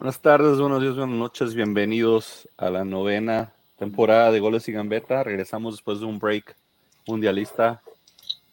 [0.00, 5.22] Buenas tardes, buenos días, buenas noches, bienvenidos a la novena temporada de Goles y Gambeta.
[5.22, 6.56] Regresamos después de un break
[7.06, 7.82] mundialista,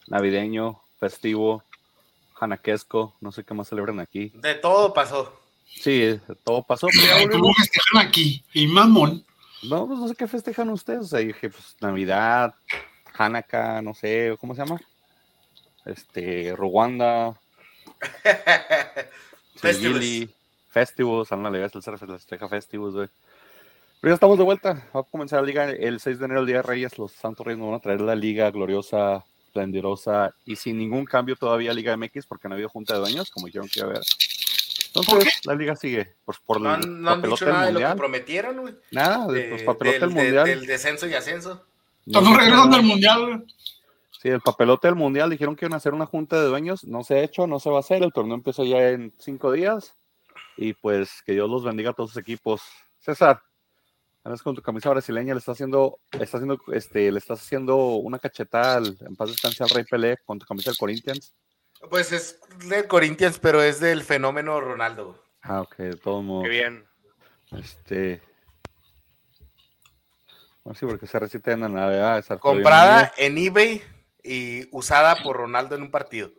[0.08, 1.64] navideño, festivo,
[2.34, 4.34] janaquesco, no sé qué más celebran aquí.
[4.36, 5.40] De todo pasó.
[5.66, 6.90] Sí, de todo pasó.
[7.32, 8.44] ¿Cómo festejan aquí?
[8.54, 9.24] Y mamón.
[9.64, 11.00] No, pues no sé qué festejan ustedes.
[11.00, 12.56] O sea, dije, pues Navidad,
[13.18, 14.82] Hanukkah, no sé, ¿cómo se llama?
[15.86, 17.40] Este, Ruanda,
[19.56, 20.28] Festivals.
[20.70, 23.08] Festivals, ándale, es el ser festeja Festivals, güey.
[24.00, 24.88] Pero ya estamos de vuelta.
[24.96, 26.98] Va a comenzar la liga el 6 de enero, el Día de Reyes.
[27.00, 31.36] Los Santos Reyes nos van a traer la liga gloriosa, esplendorosa y sin ningún cambio
[31.36, 33.92] todavía Liga MX porque no ha habido junta de dueños, como dijeron que iba a
[33.92, 34.04] haber.
[34.94, 36.14] Entonces, la liga sigue.
[36.26, 37.98] Pues por No el han, no han papelote dicho del nada de lo que mundial.
[37.98, 38.76] prometieron, güey.
[38.92, 40.46] Nada, de los papelotes del, del de- mundial.
[40.46, 41.64] del descenso y ascenso.
[42.06, 43.38] No Estamos sé regresando al mundial, güey.
[44.22, 47.04] Sí, el papelote del mundial dijeron que iban a hacer una junta de dueños, no
[47.04, 49.94] se ha hecho, no se va a hacer, el torneo empieza ya en cinco días
[50.58, 52.62] y pues que Dios los bendiga a todos sus equipos.
[53.00, 53.42] César,
[54.24, 57.78] andas con tu camisa brasileña, le estás haciendo, le estás haciendo, este, le estás haciendo
[57.78, 61.34] una cachetada al, en paz descanse al Rey Pelé con tu camisa del Corinthians.
[61.90, 65.24] Pues es del Corinthians, pero es del fenómeno Ronaldo.
[65.44, 66.44] Ah, ok, de todos modos.
[66.44, 66.86] Qué bien.
[67.52, 68.22] Este.
[70.64, 72.18] Bueno, sí, porque se recita en la Navidad.
[72.18, 73.82] esa Comprada en eBay
[74.24, 76.32] y usada por Ronaldo en un partido.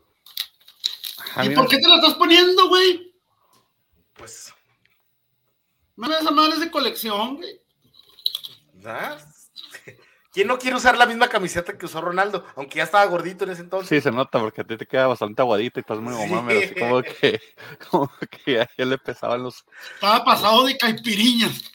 [1.43, 3.09] ¿Y por qué te la estás poniendo, güey?
[4.19, 4.53] Pues,
[5.97, 7.61] No esa madre es de colección, güey.
[8.85, 9.17] ¿ah?
[10.33, 12.45] ¿Quién no quiere usar la misma camiseta que usó Ronaldo?
[12.55, 13.89] Aunque ya estaba gordito en ese entonces.
[13.89, 16.31] Sí, se nota porque a ti te queda bastante aguadita y estás muy Sí.
[16.33, 17.41] mamá, pero así como que,
[17.91, 18.11] como
[18.45, 19.65] que ya, ya le pesaban los.
[19.95, 21.65] Estaba pasado de caipiriñas.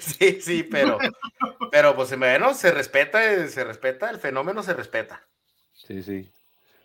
[0.00, 0.96] Sí, sí, pero,
[1.70, 5.26] pero pues bueno, se respeta, se respeta, el fenómeno se respeta.
[5.74, 6.30] Sí, sí.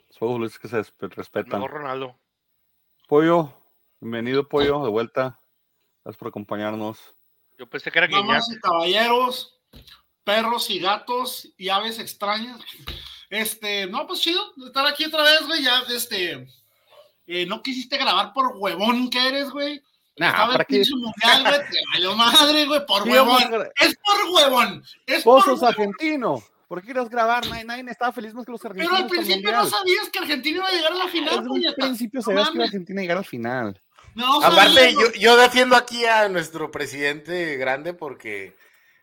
[0.09, 1.61] Los futbolistas que se respe- respetan.
[1.61, 2.19] Mejor Ronaldo.
[3.07, 3.53] Pollo,
[3.99, 5.39] bienvenido, Pollo, de vuelta.
[6.03, 6.99] Gracias por acompañarnos.
[7.57, 8.07] Yo pensé que era.
[8.07, 9.57] Damas y caballeros,
[10.23, 12.59] perros y gatos y aves extrañas.
[13.29, 15.63] Este, no, pues chido, estar aquí otra vez, güey.
[15.63, 16.47] Ya, este,
[17.27, 19.81] eh, no quisiste grabar por huevón que eres, güey.
[20.17, 20.75] Nah, Estaba ¿para el qué?
[20.75, 21.69] pinche mundial, güey.
[21.71, 23.67] Te valió madre, güey, por a huevón.
[23.81, 24.83] Es por huevón.
[25.05, 25.67] Es Vos por sos huevón.
[25.69, 26.43] argentino.
[26.67, 27.45] ¿Por qué quieres grabar?
[27.47, 28.91] Nadie, nadie estaba feliz más que los argentinos.
[28.91, 31.47] Pero al principio no sabías que Argentina iba a llegar a la final, Desde un
[31.47, 31.75] puñeta.
[31.75, 32.67] principio No sabías que mames.
[32.69, 33.81] Argentina llegara al final.
[34.13, 38.53] No Aparte, yo, yo defiendo aquí a nuestro presidente grande porque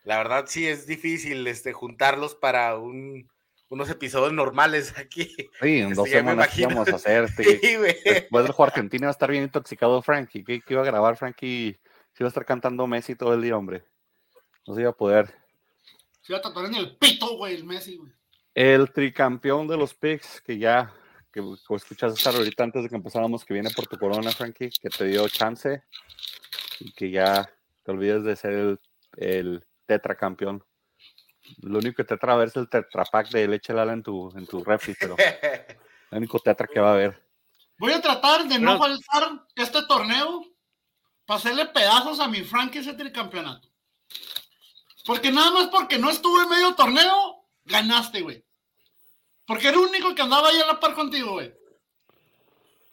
[0.05, 3.29] la verdad sí es difícil este, juntarlos para un-
[3.69, 5.35] unos episodios normales aquí.
[5.61, 6.83] Sí, en Este, dos me semanas ¿qué imagino.
[6.83, 7.29] íbamos a hacer.
[7.37, 7.77] Sí.
[8.05, 10.45] Después del juego Argentina iba a estar bien intoxicado Frankie.
[10.45, 11.79] ¿Qué, qué iba a grabar Frankie?
[12.13, 13.85] Se iba a estar cantando Messi todo el día, hombre.
[14.67, 15.35] No se iba a poder.
[16.23, 18.13] Se iba a tatuar en el pito, güey, el Messi, güey.
[18.55, 20.93] El tricampeón de los picks, que ya,
[21.33, 24.71] que, que escuchaste estar ahorita antes de que empezáramos, que viene por tu corona, Frankie,
[24.71, 25.83] que te dio chance
[26.81, 27.51] y que ya
[27.83, 28.81] te olvides de ser el,
[29.17, 30.65] el tetracampeón.
[31.63, 34.31] Lo único que tetra va a ver es el tetrapack de leche Lala en tu,
[34.37, 35.17] en tu refri, pero
[36.11, 37.23] el único tetra que va a haber.
[37.79, 40.45] Voy a tratar de no Pero- faltar este torneo
[41.25, 43.69] para hacerle pedazos a mi Frankie ese tricampeonato.
[45.05, 48.45] Porque nada más porque no estuve en medio torneo, ganaste, güey.
[49.47, 51.53] Porque era el único que andaba ahí a la par contigo, güey.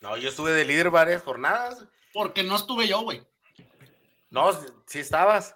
[0.01, 1.85] No, yo estuve de líder varias jornadas.
[2.13, 3.21] Porque no estuve yo, güey.
[4.29, 4.51] No,
[4.85, 5.55] sí estabas.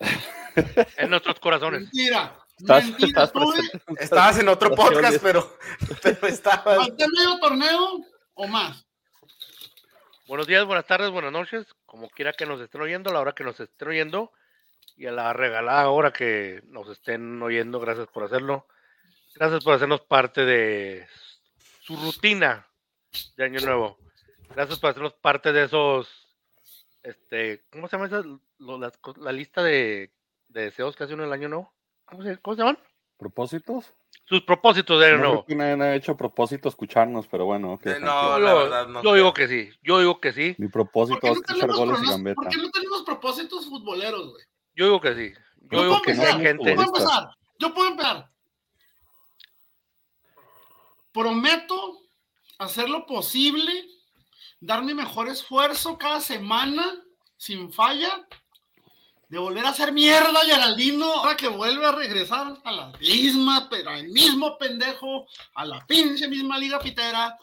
[0.96, 1.82] En nuestros corazones.
[1.82, 2.36] Mentira.
[2.58, 3.52] Estás- Mentira, estás estuve.
[3.68, 4.04] presente.
[4.04, 5.56] Estabas en otro podcast, pero,
[6.02, 6.76] pero estabas.
[6.78, 8.00] Falté medio torneo
[8.34, 8.84] o más.
[10.26, 11.64] Buenos días, buenas tardes, buenas noches.
[11.86, 14.32] Como quiera que nos estén oyendo, a la hora que nos estén oyendo
[14.96, 18.66] y a la regalada hora que nos estén oyendo, gracias por hacerlo.
[19.38, 21.06] Gracias por hacernos parte de
[21.82, 22.66] su rutina
[23.36, 23.98] de Año Nuevo.
[24.54, 26.08] Gracias por hacernos parte de esos,
[27.02, 28.22] este, ¿cómo se llama esa?
[28.58, 28.78] Lo-
[29.18, 30.12] la lista de,
[30.48, 31.72] de deseos que hace uno el Año Nuevo.
[32.06, 32.78] ¿Cómo se, cómo se llaman?
[33.16, 33.92] ¿Propósitos?
[34.24, 35.44] Sus propósitos de Año No Nuevo.
[35.44, 37.78] creo que nadie ha hecho propósito escucharnos, pero bueno.
[37.84, 40.66] Eh, no, Yo, la verdad, no yo digo que sí, yo digo que sí, Mi
[40.66, 42.34] ¿Por propósito es no escuchar goles y gambeta.
[42.34, 44.44] ¿Por qué no tenemos propósitos futboleros, güey?
[44.74, 45.32] yo digo que sí.
[45.60, 47.28] Yo Yo digo puedo que sí yo puedo empezar.
[47.60, 48.30] Yo puedo empezar.
[51.12, 52.00] Prometo
[52.58, 53.72] hacer lo posible,
[54.60, 56.84] dar mi mejor esfuerzo cada semana,
[57.36, 58.26] sin falla,
[59.28, 63.68] de volver a hacer mierda a Geraldino, ahora que vuelve a regresar a la misma,
[63.70, 67.36] pero al mismo pendejo, a la pinche misma liga pitera.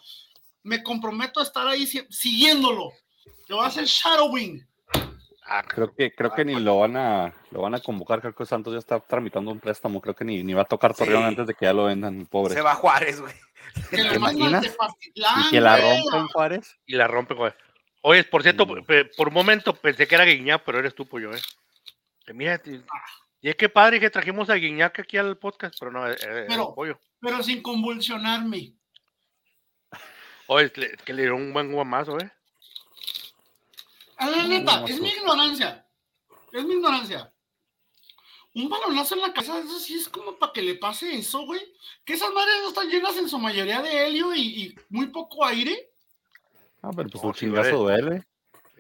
[0.64, 2.92] Me comprometo a estar ahí si- siguiéndolo.
[3.48, 4.68] Le voy a hacer shadowing.
[5.48, 8.20] Ah, Creo que, creo que ni lo van a lo van a convocar.
[8.20, 10.02] Creo que Santos ya está tramitando un préstamo.
[10.02, 11.28] Creo que ni, ni va a tocar Torreón Sí.
[11.28, 12.56] antes de que ya lo vendan, pobre.
[12.56, 13.34] Se va Juárez, güey.
[13.90, 14.66] Que ¿Te imaginas?
[15.14, 16.78] Y que la rompen Juárez.
[16.86, 17.54] y la rompe, güey.
[18.02, 18.84] Oye, por cierto, Mm.
[19.18, 21.42] por un momento pensé que era Guiñac, pero eres tú, pollo, ¿eh?
[22.26, 22.82] Que mira, t-
[23.42, 26.46] y es que padre que trajimos a Guiñac aquí al podcast, pero no, eh, eh,
[26.48, 27.00] Pero- pollo.
[27.20, 28.74] Pero sin convulsionarme.
[30.48, 32.32] Oye, le- que le dieron un buen guamazo, ¿eh?
[34.18, 35.86] A la No, neta, es mi ignorancia.
[36.54, 37.32] Es mi ignorancia.
[38.56, 41.60] Un balonazo en la casa, eso sí es como para que le pase eso, güey.
[42.06, 45.44] Que esas madres no están llenas en su mayoría de helio y, y muy poco
[45.46, 45.90] aire.
[46.82, 48.24] Ah, pero pues un chingazo duele.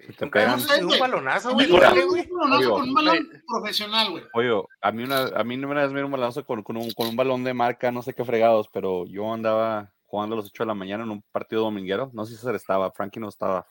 [0.07, 0.59] Si te pegan.
[0.59, 1.69] un balonazo, A güey.
[1.71, 4.23] un balonazo con un balón profesional, güey.
[4.33, 6.91] Oye, a mí una, a mí una vez me dieron un balazo con, con un,
[6.91, 10.47] con un balón de marca, no sé qué fregados, pero yo andaba jugando a las
[10.47, 12.11] 8 de la mañana en un partido dominguero.
[12.13, 13.67] No sé si César estaba, Frankie no estaba.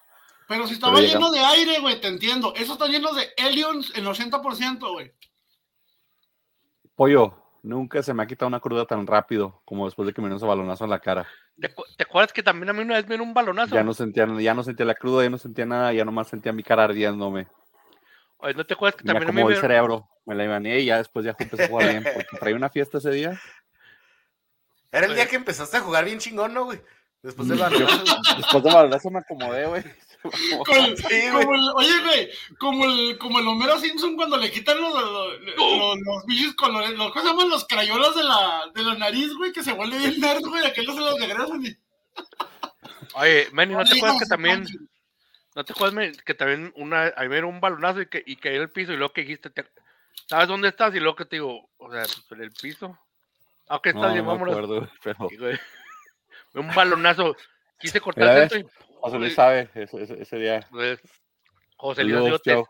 [0.49, 2.53] Pero si estaba Pero lleno de aire, güey, te entiendo.
[2.57, 5.13] Eso está lleno de helio en el 80%, güey.
[6.97, 10.29] Pollo, nunca se me ha quitado una cruda tan rápido como después de que me
[10.29, 11.27] dio ese balonazo en la cara.
[11.61, 13.75] ¿Te, acu- te acuerdas que también a mí una vez me dieron un balonazo?
[13.75, 16.53] Ya no sentía, ya no sentía la cruda, ya no sentía nada, ya nomás sentía
[16.53, 17.49] mi cara ardiéndome.
[18.39, 20.45] Oye, ¿no te acuerdas que Me también a mí acomodó me el cerebro, me la
[20.45, 23.41] imané y ya después ya empecé a jugar bien, porque traía una fiesta ese día.
[24.93, 26.81] Era el día que empezaste a jugar bien chingón, ¿no, güey?
[27.23, 28.05] Después del balonazo.
[28.37, 29.83] Después del balonazo me acomodé, güey.
[30.65, 31.45] Con- Sí, güey.
[31.45, 35.41] como el- oye, güey, como el, como el Homero Simpson cuando le quitan los, los,
[35.57, 37.49] los, los bichos con los, los- ¿cómo se llaman?
[37.51, 40.95] Los crayolas de la, de la nariz, güey, que se vuelve bien nerd, güey, aquellos
[40.95, 41.77] se los regresan y...
[43.17, 44.65] Oye, Manny, ¿no te acuerdas que también,
[45.55, 48.71] no te acuerdas que también una, a mí un balonazo y, que, y caí al
[48.71, 49.69] piso y luego que dijiste, te-
[50.27, 50.95] ¿sabes dónde estás?
[50.95, 52.99] Y luego que te digo, o sea, pues, en el piso.
[53.69, 54.25] Ah, ¿qué No, estás no bien?
[54.27, 54.55] me Vámonos.
[54.57, 55.59] acuerdo, pero Y, güey,
[56.55, 57.37] un balonazo.
[57.79, 58.67] Quise cortar esto y...
[59.05, 60.67] José Luis sabe ese, ese- ese día.
[60.71, 61.01] Pues,
[61.77, 62.41] José Luis.
[62.45, 62.65] Joe.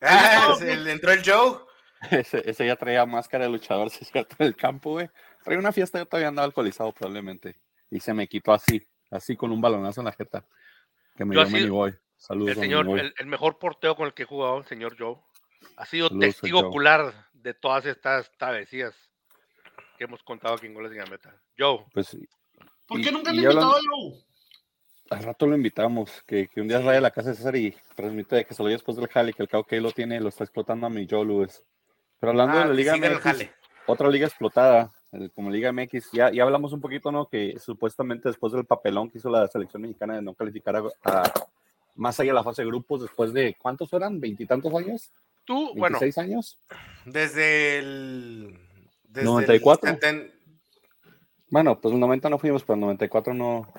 [0.00, 1.58] Ah, entró el Joe.
[2.10, 5.08] Ese, ese ya traía máscara de luchador, si es cierto, en el campo, güey.
[5.42, 7.56] Traía una fiesta, yo todavía andaba alcoholizado probablemente.
[7.90, 10.44] Y se me quitó así, así con un balonazo en la jeta.
[11.16, 11.94] Que me Yo dio Manny Boy.
[12.16, 13.00] Saludos, El señor, Boy.
[13.00, 15.16] el, el mejor porteo con el que he jugado, el señor Joe.
[15.78, 18.94] Ha sido Saludos, testigo ocular de todas estas travesías
[19.96, 21.34] que hemos contado aquí en Goles de Gambeta.
[21.58, 22.14] Joe, Pues
[22.86, 24.25] ¿Por Y- qué nunca y le ya invitado a Joe?
[25.10, 27.74] Al rato lo invitamos, que, que un día vaya a la casa de César y
[27.94, 30.44] transmite que se lo después del jale, que el cabo que lo tiene, lo está
[30.44, 31.62] explotando a mi Joe Lewis.
[32.18, 33.46] Pero hablando Ah, de la Liga MX,
[33.86, 34.90] otra liga explotada,
[35.34, 37.26] como Liga MX, ya, ya hablamos un poquito, ¿no?
[37.26, 41.32] Que supuestamente después del papelón que hizo la selección mexicana de no calificar a, a-
[41.94, 44.20] más allá de la fase de grupos, después de, ¿cuántos eran?
[44.20, 45.10] ¿Veintitantos años?
[45.44, 46.58] tú, bueno, ¿26 años?
[47.04, 48.58] Desde el.
[49.08, 49.90] Desde 94.
[49.90, 50.32] El
[51.48, 53.72] Bueno, pues el 90 no fuimos, pero el 94 no.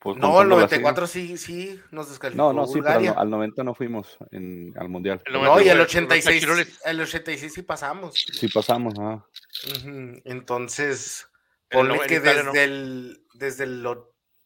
[0.00, 2.42] pues, no, el contando Brasil, 94 sí, sí, nos descalificó.
[2.42, 3.12] No, no, sí, pero al, Bulgaria.
[3.14, 5.22] no- al 90 no fuimos en, al Mundial.
[5.24, 6.80] El No, y el 94, 86, los Tachiroles.
[6.84, 8.14] el 86 sí pasamos.
[8.14, 9.24] Sí pasamos, ah.
[10.24, 11.28] Entonces,
[11.70, 12.52] ponle no- que desde no.
[12.54, 13.86] el, desde el,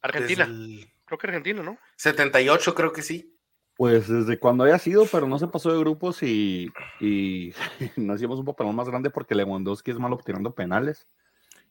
[0.02, 0.46] Argentina.
[0.46, 1.76] desde el Creo que Argentina, ¿no?
[1.96, 3.36] 78 creo que sí.
[3.76, 6.70] Pues desde cuando haya sido, pero no se pasó de grupos y,
[7.00, 7.52] y
[7.96, 11.08] nos hicimos un papelón más grande porque Lewandowski es malo tirando penales.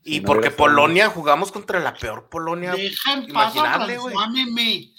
[0.03, 2.71] Y Si no porque Polonia, jugamos contra la peor Polonia.
[2.71, 4.93] Deja en paz a imaginable, güey.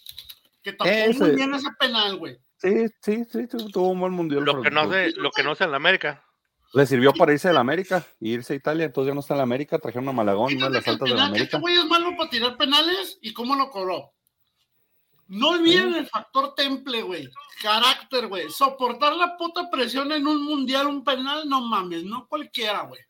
[0.62, 2.38] Que tapó Ese- muy bien ese penal, güey.
[2.58, 4.44] Sí, sí, sí, tu- tuvo un buen mundial.
[4.44, 6.22] Lo que no sé, lo que no sé en la América.
[6.72, 9.34] Le sirvió para irse de la América y irse a Italia, entonces ya no está
[9.34, 11.58] en la América, trajeron a Malagón, una de las altas de la penal, este América.
[11.58, 14.12] güey es malo para tirar penales y cómo lo cobró.
[15.26, 17.28] No olviden el factor temple, güey.
[17.62, 18.50] Carácter, güey.
[18.50, 23.00] Soportar la puta presión en un mundial, un penal, no mames, no cualquiera, güey.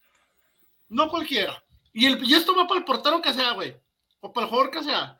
[0.88, 1.62] No cualquiera.
[1.92, 3.76] Y, el, y esto va para el portero que sea, güey.
[4.20, 5.18] O para el jugador que sea.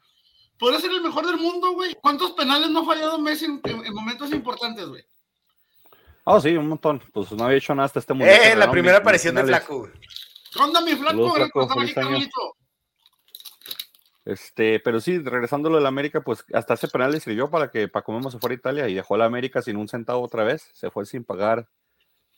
[0.59, 1.95] Podría ser el mejor del mundo, güey.
[2.03, 5.05] ¿Cuántos penales no ha fallado Messi en, en- en momentos importantes, güey?
[6.27, 7.03] Ah, sí, un montón.
[7.13, 8.39] Pues no había hecho nada hasta este mundial.
[8.43, 9.45] Eh, la primera mis- mis aparición de.
[9.45, 9.79] Flaco.
[9.81, 9.93] güey.
[10.53, 11.33] ¿Qué onda, mi flaco?
[11.33, 12.57] Flaco.
[14.25, 17.51] Este, pero sí, regresando a lo de la América, pues hasta ese penal le sirvió
[17.51, 19.89] para que Paco Memo se fuera a Italia y dejó a la América sin un
[19.89, 20.69] centavo otra vez.
[20.75, 21.67] Se fue sin pagar,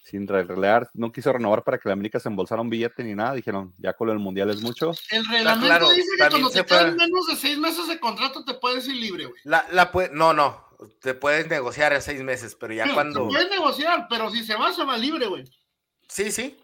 [0.02, 3.34] sin relear, no quiso renovar para que la América se embolsara un billete ni nada.
[3.34, 4.92] Dijeron, ya con lo del mundial es mucho.
[5.10, 8.00] El reglamento claro, dice que cuando se te quedan puede- menos de seis meses de
[8.00, 9.40] contrato te puedes ir libre, güey.
[9.44, 10.64] La, la no, no.
[11.00, 13.26] Te puedes negociar a seis meses, pero ya cuando.
[13.26, 15.44] Se puede negociar, pero si se va, se va libre, güey.
[16.08, 16.58] Sí, sí.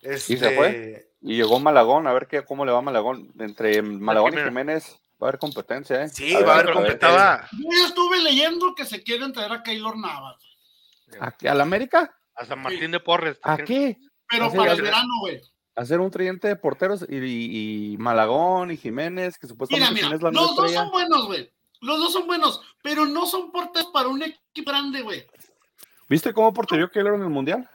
[0.00, 1.08] se Este, fue?
[1.20, 3.32] Y llegó Malagón, a ver qué, cómo le va Malagón.
[3.38, 4.96] Entre Malagón y Jiménez.
[5.20, 6.08] Va a haber competencia, ¿eh?
[6.08, 10.36] Sí, va a haber completaba Yo estuve leyendo que se quieren traer a Keylor Navas,
[11.20, 11.32] ¿A?
[11.48, 12.12] ¿A la América?
[12.34, 13.38] A San Martín de Porres.
[13.42, 13.96] ¿A qué?
[14.28, 14.78] pero para es.
[14.78, 15.40] el verano, güey.
[15.74, 20.06] Hacer un tridente de porteros y, y- y Malagón y Jiménez, que Mira, supuestamente mira,
[20.06, 20.80] Jiménez la los dos estrella.
[20.82, 21.52] son buenos, güey.
[21.80, 25.26] Los dos son buenos, pero no son porteros para un equipo grande, güey.
[26.08, 27.68] ¿Viste cómo porterió Keylor en el mundial?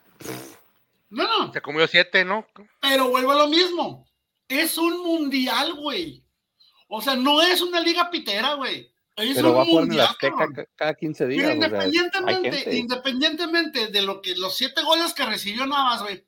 [1.10, 2.46] No, no, Se comió siete, ¿no?
[2.82, 4.08] pero vuelvo a lo mismo.
[4.48, 6.24] Es un mundial, güey.
[6.88, 8.92] O sea, no es una liga pitera, güey.
[9.18, 11.54] Pero va a jugar en el Azteca cada 15 días.
[11.54, 16.24] independientemente, independientemente de lo que los siete goles que recibió Navas, güey.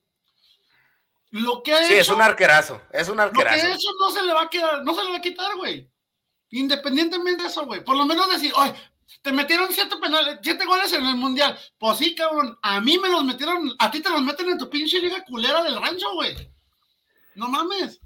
[1.31, 3.55] Lo que ha sí, es un arquerazo, es un arquerazo.
[3.55, 5.55] Lo que eso no se le va a quedar, no se le va a quitar,
[5.55, 5.87] güey.
[6.49, 7.83] Independientemente de eso, güey.
[7.83, 8.73] Por lo menos decir, oye,
[9.21, 11.55] te metieron siete penales, siete goles en el mundial.
[11.77, 12.57] Pues sí, cabrón.
[12.63, 15.61] A mí me los metieron, a ti te los meten en tu pinche liga culera
[15.61, 16.35] del rancho, güey.
[17.35, 18.01] No mames.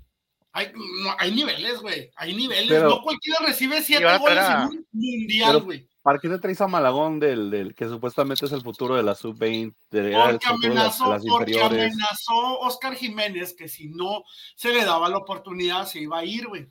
[0.56, 0.72] Hay,
[1.18, 2.12] hay niveles, güey.
[2.16, 2.84] Hay niveles.
[2.84, 5.88] no cualquiera recibe siete goles en un mundial, güey.
[6.04, 9.16] ¿Para qué te traes a Malagón del, del, que supuestamente es el futuro de la
[9.16, 9.74] sub-20?
[9.90, 14.24] Porque, amenazó, porque amenazó Oscar Jiménez que si no
[14.56, 16.68] se le daba la oportunidad se iba a ir, güey.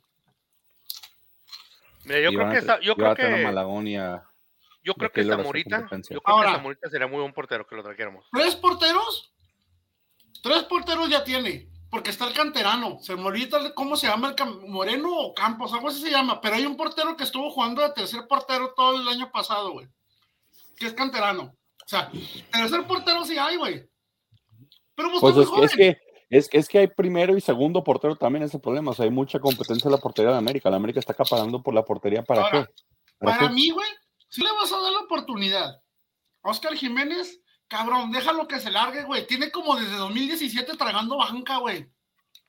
[2.04, 4.22] Mira, yo creo que yo creo que Malagón y a,
[4.84, 8.26] yo creo que Zamorita, yo creo que Zamorita sería muy buen portero que lo trajéramos.
[8.30, 9.32] ¿Tres porteros?
[10.42, 13.00] Tres porteros ya tiene porque está el canterano.
[13.02, 16.40] Se me olvida cómo se llama el Moreno o Campos, algo así se llama.
[16.40, 19.86] Pero hay un portero que estuvo jugando de tercer portero todo el año pasado, güey.
[20.78, 21.54] Que es canterano.
[21.84, 22.10] O sea,
[22.50, 23.86] tercer portero sí hay, güey.
[24.94, 25.98] Pero pues es, es, que
[26.30, 28.92] es, es, que hay primero y segundo portero también ese problema.
[28.92, 30.70] O sea, hay mucha competencia en la portería de América.
[30.70, 32.22] La América está acaparando por la portería.
[32.22, 32.64] ¿Para qué?
[33.18, 33.90] ¿Para, mí, güey,
[34.30, 35.82] sí le vas a dar la oportunidad.
[36.40, 37.41] Oscar Jiménez
[37.72, 39.26] Cabrón, déjalo que se largue, güey.
[39.26, 41.90] Tiene como desde 2017 tragando banca, güey.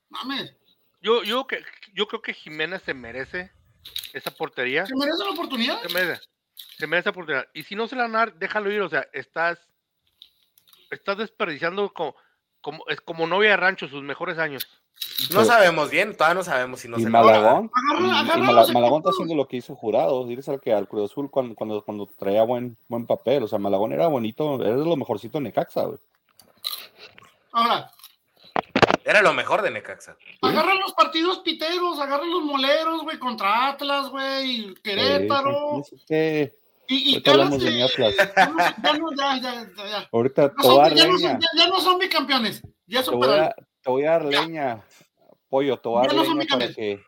[0.10, 0.54] Mames.
[1.00, 1.64] Yo, yo, que,
[1.94, 3.50] yo creo que Jiménez se merece
[4.12, 4.86] esa portería.
[4.86, 5.82] ¿Se merece la oportunidad?
[5.82, 6.22] Se merece.
[6.78, 7.48] Se merece la oportunidad.
[7.54, 8.82] Y si no se la dar, déjalo ir.
[8.82, 9.60] O sea, estás,
[10.92, 12.18] estás desperdiciando como,
[12.64, 14.68] como, es como novia de rancho sus mejores años.
[15.32, 17.70] No sabemos bien, todavía no sabemos si no se Malagón,
[18.74, 21.84] Malagón está haciendo lo que hizo Jurado, dices al que al Cruz Azul cuando, cuando,
[21.84, 25.44] cuando, traía buen, buen papel, o sea, Malagón era bonito, era de lo mejorcito de
[25.44, 26.00] Necaxa, güey.
[27.52, 27.92] Ahora.
[29.06, 30.16] Era lo mejor de Necaxa.
[30.42, 35.84] Agarran los partidos piteros, agarran los moleros, güey, contra Atlas, güey, Querétaro.
[36.88, 38.16] Y, y hablamos de mi Atlas.
[38.36, 40.10] Ya no, ya, ya, ya.
[40.12, 42.62] Ahorita no son, ya, no son, ya, no son bicampeones.
[42.86, 43.52] Ya superaron.
[43.82, 44.84] Te voy a dar leña,
[45.50, 47.04] pollo, te voy a dar leña para que,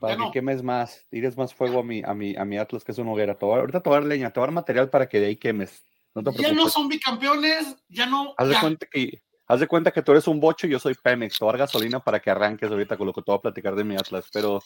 [0.00, 2.92] para que quemes más, tires más fuego a mi, a mi, a mi Atlas, que
[2.92, 3.36] es una hoguera.
[3.40, 5.36] ahorita te voy a dar leña, te voy a dar material para que de ahí
[5.36, 5.86] quemes.
[6.14, 8.34] No te ya no son bicampeones, ya no.
[8.38, 10.94] Haz de, cuenta que, haz de cuenta que tú eres un bocho y yo soy
[10.94, 11.38] Pemex.
[11.38, 13.96] Te gasolina para que arranques ahorita con lo que te voy a platicar de mi
[13.96, 14.60] Atlas, pero.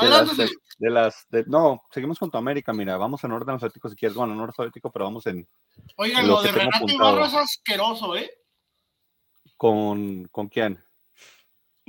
[0.00, 0.36] De las,
[0.78, 4.36] de, las no, seguimos con tu América, mira, vamos en orden alfabético si quieres, bueno,
[4.36, 5.48] no alfabético, pero vamos en.
[5.96, 8.30] Oigan, lo, de Renato Ibarra es asqueroso, ¿eh?
[9.56, 10.80] ¿Con, ¿Con quién?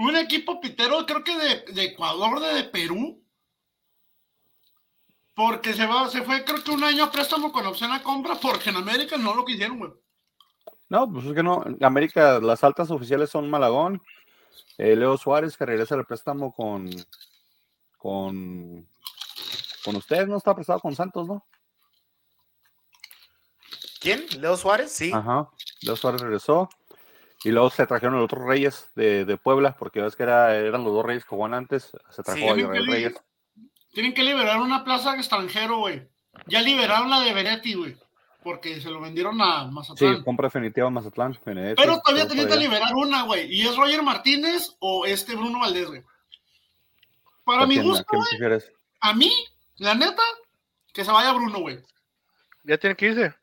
[0.02, 3.24] un equipo pitero, creo que de, Ecuador, de, Perú.
[5.34, 8.36] Porque se va, se fue, creo que un año a préstamo con opción a compra,
[8.36, 9.92] porque en América no lo quisieron, güey.
[10.92, 11.64] No, pues es que no.
[11.80, 14.04] América, las altas oficiales son Malagón,
[14.78, 16.90] eh, Leo Suárez, que regresa el préstamo con.
[17.98, 18.86] con.
[19.86, 20.36] con ustedes, ¿no?
[20.36, 21.46] Está prestado con Santos, ¿no?
[24.02, 24.26] ¿Quién?
[24.42, 24.92] ¿Leo Suárez?
[24.92, 25.14] Sí.
[25.14, 25.50] Ajá.
[25.82, 26.68] Leo Suárez regresó.
[27.46, 30.84] Y luego se trajeron los otros reyes de, de Puebla, porque ves que era, eran
[30.84, 31.94] los dos reyes que jugaban antes.
[32.10, 33.14] Se trajo a los reyes.
[33.94, 36.06] Tienen que liberar una plaza extranjero, güey.
[36.48, 37.96] Ya liberaron la de Benetti, güey.
[38.44, 40.18] Porque se lo vendieron a Mazatlán.
[40.18, 41.38] Sí, compra definitiva a Mazatlán.
[41.44, 43.54] Pero todavía tenían que liberar una, güey.
[43.54, 46.04] ¿Y es Roger Martínez o este Bruno Valdés, güey?
[47.44, 48.62] Para mi gusto, güey.
[49.02, 49.32] A mí,
[49.78, 50.24] la neta,
[50.94, 51.80] que se vaya Bruno, güey.
[52.64, 53.36] Ya tiene que irse.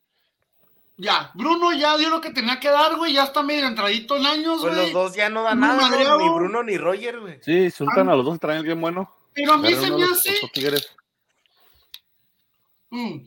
[0.97, 4.27] Ya, Bruno ya dio lo que tenía que dar, güey, ya está medio entradito en
[4.27, 7.39] años, pues los dos ya no dan nada, ni Bruno ni Roger, güey.
[7.41, 9.15] Sí, sultan a los dos, traen bien bueno.
[9.33, 10.41] Pero a mí se me hace...
[12.91, 13.19] Mm.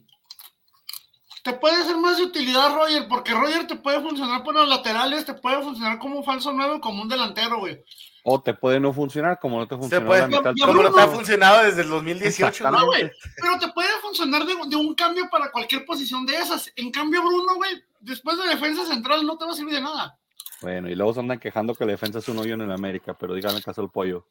[1.44, 5.26] Te puede ser más de utilidad Roger, porque Roger te puede funcionar por los laterales,
[5.26, 7.84] te puede funcionar como un falso nuevo, como un delantero, güey.
[8.24, 10.54] O te puede no funcionar como no te funcionó puede, la mitad.
[10.64, 12.70] Como no te ha funcionado desde el 2018.
[12.70, 13.10] No, güey.
[13.36, 16.72] Pero te puede funcionar de, de, un cambio para cualquier posición de esas.
[16.76, 20.20] En cambio, Bruno, güey, después de defensa central no te va a servir de nada.
[20.62, 23.16] Bueno, y luego se andan quejando que la defensa es un hoyo en el América,
[23.20, 24.28] pero díganme caso el pollo.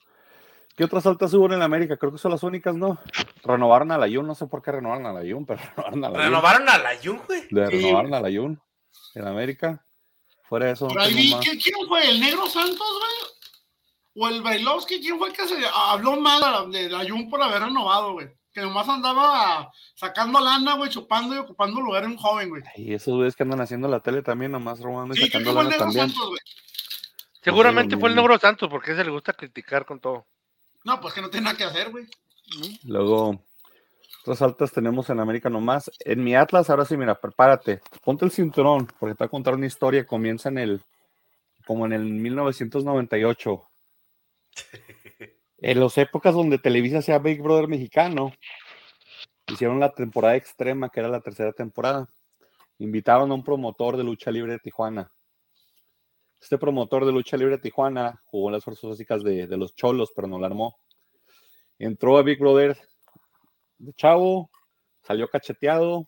[0.81, 1.99] ¿Qué otras altas hubo en el América?
[1.99, 2.99] Creo que son las únicas, ¿no?
[3.45, 6.09] Renovaron a la Jun, no sé por qué renovaron a la Jun, pero renovaron a
[6.09, 7.43] la Renovaron a la Jun, güey.
[7.51, 8.59] renovaron a la Jun
[9.15, 9.85] en América.
[10.45, 10.89] Fuera de eso.
[10.89, 12.09] ¿Quién fue?
[12.09, 14.25] ¿El Negro Santos, güey?
[14.25, 17.61] o el Bailovsky, ¿quién fue el que se habló mal de la Jun por haber
[17.61, 18.29] renovado, güey?
[18.51, 22.63] Que nomás andaba sacando lana, güey, chupando y ocupando lugar en un joven, güey.
[22.77, 26.09] Y esos güeyes que andan haciendo la tele también, nomás robando y sacando lana también.
[26.09, 26.39] Santos,
[27.43, 30.27] Seguramente fue el Negro Santos, porque a ese le gusta criticar con todo.
[30.85, 32.07] No, pues que no tiene nada que hacer, güey.
[32.85, 33.45] Luego,
[34.23, 35.91] otras altas tenemos en América nomás.
[36.01, 37.81] En mi Atlas, ahora sí, mira, prepárate.
[38.03, 40.07] Ponte el cinturón, porque te voy a contar una historia.
[40.07, 40.83] Comienza en el,
[41.67, 43.63] como en el 1998
[45.59, 48.33] en las épocas donde Televisa sea Big Brother mexicano,
[49.49, 52.09] hicieron la temporada extrema, que era la tercera temporada.
[52.79, 55.13] Invitaron a un promotor de lucha libre de Tijuana.
[56.41, 59.75] Este promotor de lucha libre de Tijuana jugó en las fuerzas básicas de, de los
[59.75, 60.77] Cholos, pero no la armó.
[61.79, 62.77] Entró a Big Brother
[63.79, 64.51] de chavo,
[65.03, 66.07] salió cacheteado,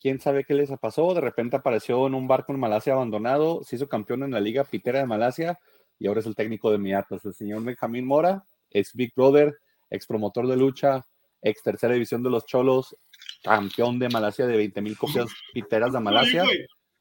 [0.00, 3.76] quién sabe qué les pasó, de repente apareció en un barco en Malasia abandonado, se
[3.76, 5.58] hizo campeón en la Liga Pitera de Malasia
[5.98, 9.58] y ahora es el técnico de Miatas, el señor Benjamín Mora, ex Big Brother,
[9.90, 11.04] ex promotor de lucha,
[11.42, 12.96] ex tercera división de los Cholos,
[13.42, 16.44] campeón de Malasia de 20 mil copias piteras de Malasia.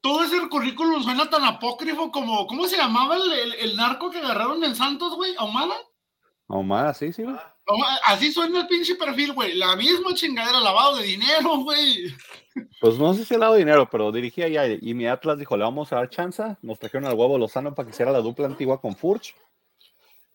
[0.01, 4.20] Todo ese currículum suena tan apócrifo como, ¿cómo se llamaba el, el- el narco que
[4.20, 5.34] agarraron en Santos, güey?
[5.38, 5.75] ¿Ahumada?
[6.48, 7.36] Nomás, sí, sí, güey.
[7.68, 9.53] Ahumada, Así suena el pinche perfil, güey.
[9.56, 12.13] La misma chingadera, lavado de dinero, güey.
[12.82, 15.56] Pues no sé si le ha dado dinero, pero dirigía ya y mi Atlas dijo,
[15.56, 16.44] le vamos a dar chance.
[16.62, 19.36] Nos trajeron al huevo Lozano para que hiciera la dupla antigua con Furch.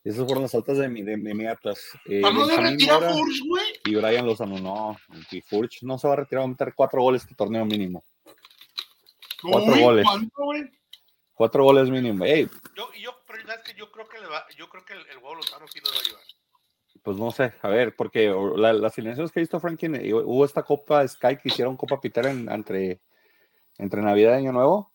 [0.05, 1.81] Esas fueron las altas de mi, de, de mi Atlas.
[2.07, 3.65] Eh, Para no Benjamín derretir a Mora Furch, güey.
[3.87, 4.97] y Brian Lozano, no.
[5.33, 8.05] Y Furch no se va a retirar, va a meter cuatro goles este torneo mínimo.
[9.51, 10.07] Cuatro goles.
[11.35, 12.25] Cuatro goles mínimo.
[12.25, 13.75] Ey, Yo, yo, pero ¿sabes qué?
[13.75, 15.97] yo creo que le va, yo creo que el, el huevo Lozano sí lo va
[15.97, 16.23] a ayudar.
[17.03, 20.45] pues no sé, a ver, porque la- las alineaciones que he visto, Frankie, eh, hubo
[20.45, 23.01] esta Copa Sky que hicieron Copa Pitera en- entre,
[23.79, 24.91] entre Navidad y Año Nuevo.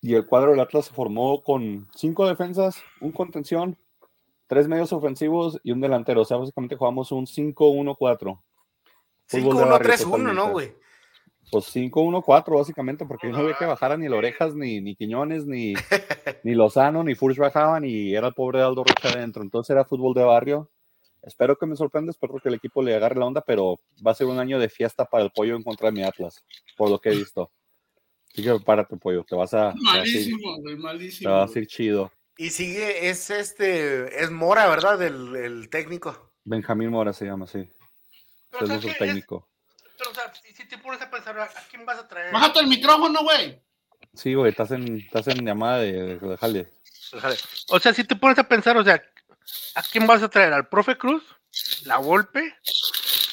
[0.00, 3.76] Y el cuadro del Atlas se formó con cinco defensas, un contención,
[4.46, 6.22] tres medios ofensivos y un delantero.
[6.22, 8.42] O sea, básicamente jugamos un 5-1-4.
[9.26, 10.74] Fútbol de barrio 5-1-3-1, ¿no, güey?
[11.52, 15.74] Pues 5-1-4, básicamente, porque yo no veía que bajaran ni Lorejas, ni, ni Quiñones, ni,
[16.44, 19.42] ni Lozano, ni Furch bajaban, y era el pobre Aldo Rocha adentro.
[19.42, 20.70] Entonces era fútbol de barrio.
[21.22, 24.14] Espero que me sorprenda, espero que el equipo le agarre la onda, pero va a
[24.14, 26.42] ser un año de fiesta para el pollo en contra de mi Atlas,
[26.74, 27.50] por lo que he visto.
[28.32, 31.30] Así que párate, pollo, te vas a, te vas a ir, Malísimo, te malísimo.
[31.34, 32.10] vas a ir chido.
[32.38, 35.02] Y sigue, es este, es Mora, ¿verdad?
[35.02, 36.32] El, el técnico.
[36.44, 37.68] Benjamín Mora se llama, sí.
[38.58, 38.72] Pero.
[38.72, 39.51] Es- técnico.
[40.02, 42.32] Pero, o sea, si, si te pones a pensar, ¿a quién vas a traer?
[42.32, 43.60] Bájate el micrófono, güey.
[44.14, 46.68] Sí, güey, estás en, estás en llamada de, de jale.
[47.68, 49.02] O sea, si te pones a pensar, o sea,
[49.74, 50.52] ¿a quién vas a traer?
[50.52, 51.22] ¿Al profe Cruz?
[51.84, 52.54] ¿La Volpe?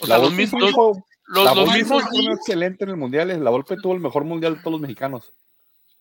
[0.01, 2.89] O sea, La los Volpe mismos, los, la los Volpe mismos, fue un excelente en
[2.91, 3.43] el mundial.
[3.43, 5.31] La Volpe tuvo el mejor mundial de todos los mexicanos.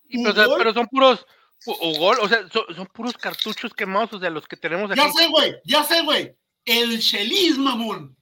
[0.08, 0.58] y, pero, o sea, Ugol.
[0.58, 1.26] pero son puros,
[1.66, 4.90] o, o gol, o sea, son, son puros cartuchos quemados, o sea, los que tenemos
[4.90, 5.00] aquí.
[5.00, 6.36] Ya sé, güey, ya sé, güey.
[6.64, 8.16] El Chelis, mamón.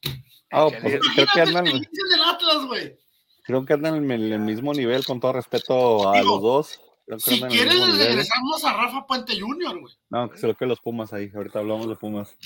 [0.51, 2.99] Ah, pues, creo que andan, Chelis del Atlas, güey.
[3.43, 6.81] creo que andan en el, mismo nivel, con todo respeto a Digo, los dos.
[7.05, 8.07] Creo que Si andan en el quieres, nivel.
[8.09, 9.95] regresamos a Rafa Puente Jr., güey.
[10.11, 11.31] No, que se lo que los Pumas ahí.
[11.35, 12.37] Ahorita hablamos de Pumas.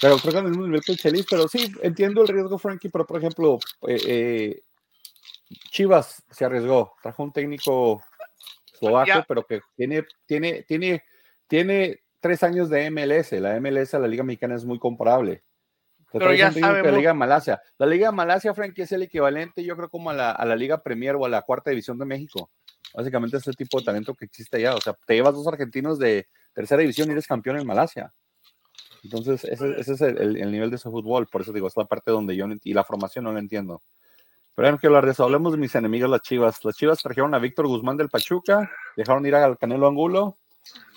[0.00, 1.26] Pero creo que en el mismo nivel que el Chelis.
[1.28, 2.88] Pero sí, entiendo el riesgo, Frankie.
[2.88, 4.62] Pero por ejemplo, eh, eh,
[5.70, 6.94] Chivas se arriesgó.
[7.02, 8.02] Trajo un técnico
[8.72, 11.04] eslovaco, pero que tiene, tiene, tiene,
[11.46, 13.32] tiene tres años de MLS.
[13.32, 15.42] La MLS a la Liga Mexicana es muy comparable.
[16.10, 17.60] Te Pero ya la Liga de Malasia.
[17.76, 20.56] La Liga de Malasia, Frankie, es el equivalente, yo creo, como a la, a la
[20.56, 22.50] Liga Premier o a la Cuarta División de México.
[22.94, 24.74] Básicamente es el tipo de talento que existe allá.
[24.74, 28.12] O sea, te llevas dos argentinos de tercera división y eres campeón en Malasia.
[29.04, 31.26] Entonces, ese, ese es el, el- el nivel de ese fútbol.
[31.26, 33.82] Por eso digo, es la parte donde yo y la formación no la entiendo.
[34.54, 35.24] Pero ya no quiero hablar de eso.
[35.24, 36.64] Hablemos de mis enemigas, las Chivas.
[36.64, 40.36] Las Chivas trajeron a Víctor Guzmán del Pachuca, dejaron ir al Canelo Angulo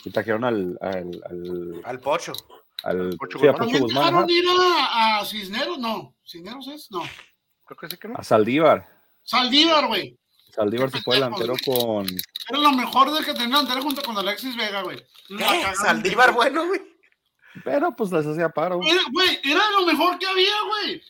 [0.03, 2.31] y trajeron al, al, al, Al Pocho.
[2.83, 3.67] Al- Pocho sí, a Guzmán.
[3.69, 6.15] Pocho También Guzmán, ajá, dejaron ir a, a Cisneros, no.
[6.25, 6.91] ¿Cisneros es?
[6.91, 7.01] No.
[7.65, 8.15] Creo que sí que no.
[8.17, 8.87] a Saldívar.
[9.23, 10.17] Saldívar, güey.
[10.53, 12.05] Saldívar se fue delantero con.
[12.49, 15.01] Era lo mejor del que tenía delantero junto con Alexis Vega, güey.
[15.75, 16.81] Saldívar, bueno, güey.
[17.63, 18.79] Pero pues les hacía paro.
[18.83, 21.01] Era, güey, era lo mejor que había, güey.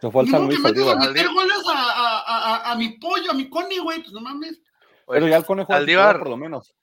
[0.00, 0.98] Se fue al San Luis a Saldívar.
[0.98, 4.00] meter goles a, a, a, a, a mi pollo, a mi Connie, güey.
[4.00, 4.60] Pues no mames.
[5.08, 6.18] Pero ya el conejo Saldívar.
[6.18, 6.74] por lo menos.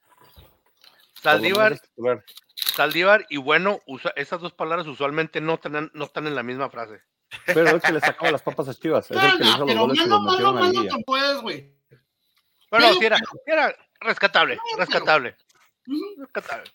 [1.22, 1.80] Saldívar.
[2.76, 6.70] Saldívar y bueno, usa, esas dos palabras usualmente no, tenan- no están en la misma
[6.70, 7.02] frase.
[7.46, 9.10] Pero es el que le sacaba las papas a Chivas.
[9.10, 11.74] Es el que le hizo los pero goles y malo, los puedes, güey.
[11.90, 12.00] Pero
[12.70, 13.18] Pero- sí era,
[14.00, 15.36] rescatable, pero- rescatable,
[16.18, 16.72] rescatable.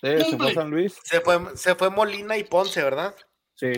[0.00, 0.98] Sí, se fue San Luis.
[1.02, 3.14] Se fue, se fue Molina y Ponce, ¿verdad?
[3.54, 3.72] Sí.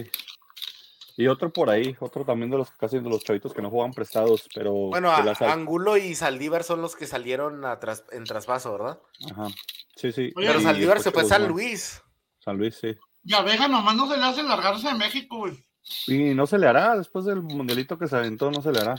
[1.16, 3.92] Y otro por ahí, otro también de los casi de los chavitos que no juegan
[3.92, 8.72] prestados, pero Bueno, a- Angulo y Saldívar son los que salieron a tras- en traspaso,
[8.72, 8.98] ¿verdad?
[9.30, 9.48] Ajá.
[9.96, 10.32] Sí, sí.
[10.36, 11.46] Oye, Pero Saldívar se fue a San.
[11.48, 12.02] Luis.
[12.38, 12.96] San Luis, sí.
[13.22, 15.62] Y a Vega nomás no se le hace largarse de México, güey.
[16.06, 18.94] Y no se le hará, después del mundialito que se aventó, no se le hará.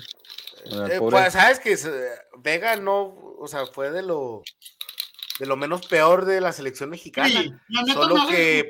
[0.66, 1.76] Eh, pues, sabes que
[2.38, 4.44] Vega no, o sea, fue de lo
[5.40, 7.28] de lo menos peor de la selección mexicana.
[7.40, 8.68] Oye, la neta solo que-.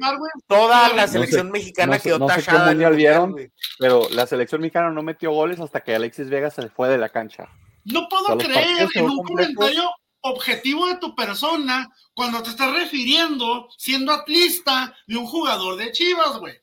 [0.48, 2.34] Toda No la sé- selección mexicana no sé- quedó no sé
[2.70, 3.36] mundial vieron.
[3.80, 7.10] Pero la selección mexicana no metió goles hasta que Alexis Vega se fue de la
[7.10, 7.50] cancha.
[7.86, 9.56] No puedo O sea, los creer en un completos.
[9.56, 9.90] comentario
[10.24, 16.38] objetivo de tu persona cuando te estás refiriendo siendo atlista de un jugador de Chivas,
[16.38, 16.54] güey.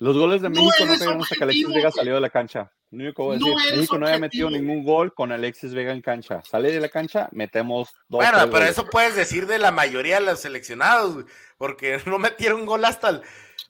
[0.00, 2.72] Los goles de No México no llegaron hasta que Alexis Vega salió de la cancha.
[2.90, 5.30] Lo único que voy a No decir, eres México no había metido ningún gol con
[5.30, 6.42] Alexis Vega en cancha.
[6.42, 8.18] Sale de la cancha, metemos dos.
[8.24, 8.70] Bueno, pero goles.
[8.70, 11.26] eso puedes decir de la mayoría de los seleccionados, güey,
[11.58, 13.22] porque no metieron gol hasta el-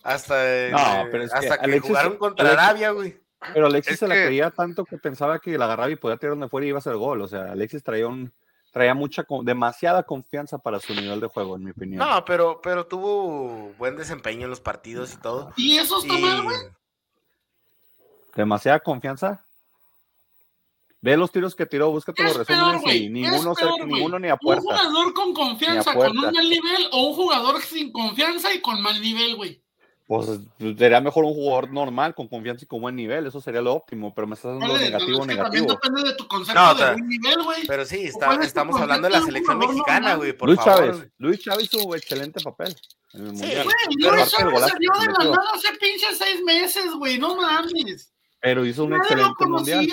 [0.03, 0.35] hasta,
[0.71, 3.21] No, pero es que hasta que, Alexis- jugaron contra Alexis- Arabia, güey.
[3.55, 6.17] Pero Alexis Es se la que- creía tanto que pensaba que la agarraba y podía
[6.17, 7.21] tirar donde fuera y iba a hacer gol.
[7.23, 8.33] O sea, Alexis traía un
[8.71, 11.99] traía mucha demasiada confianza para su nivel de juego, en mi opinión.
[11.99, 15.53] No, pero, pero tuvo buen desempeño en los partidos y todo.
[15.57, 16.57] Y eso está Y- mal, güey.
[18.35, 19.45] Demasiada confianza.
[21.03, 23.87] Ve los tiros que tiró, búscate los resúmenes y ninguno, peor, güey.
[23.93, 27.91] ninguno ni a Un jugador con confianza, con un mal nivel, o un jugador sin
[27.91, 29.63] confianza y con mal nivel, güey.
[30.11, 30.27] Pues
[30.77, 33.27] sería mejor un jugador normal, con confianza y con buen nivel.
[33.29, 35.81] Eso sería lo óptimo, pero me estás dando Vale, negativo, es que También negativo.
[35.81, 37.67] depende de tu concepto No, de ta- buen nivel, güey.
[37.69, 40.49] Pero sí, está- ¿Cuál es tu estamos hablando de la de selección mexicana, güey, por
[40.49, 40.91] Luis favor.
[40.95, 41.09] Chávez.
[41.19, 42.75] Luis Chávez hizo excelente papel
[43.13, 43.63] en el Sí, mundial.
[43.65, 47.17] Güey, Pero Luis Chávez salió de la nada hace pinches seis meses, güey.
[47.17, 48.13] No mames.
[48.41, 49.89] Pero hizo un Nadie excelente mundial.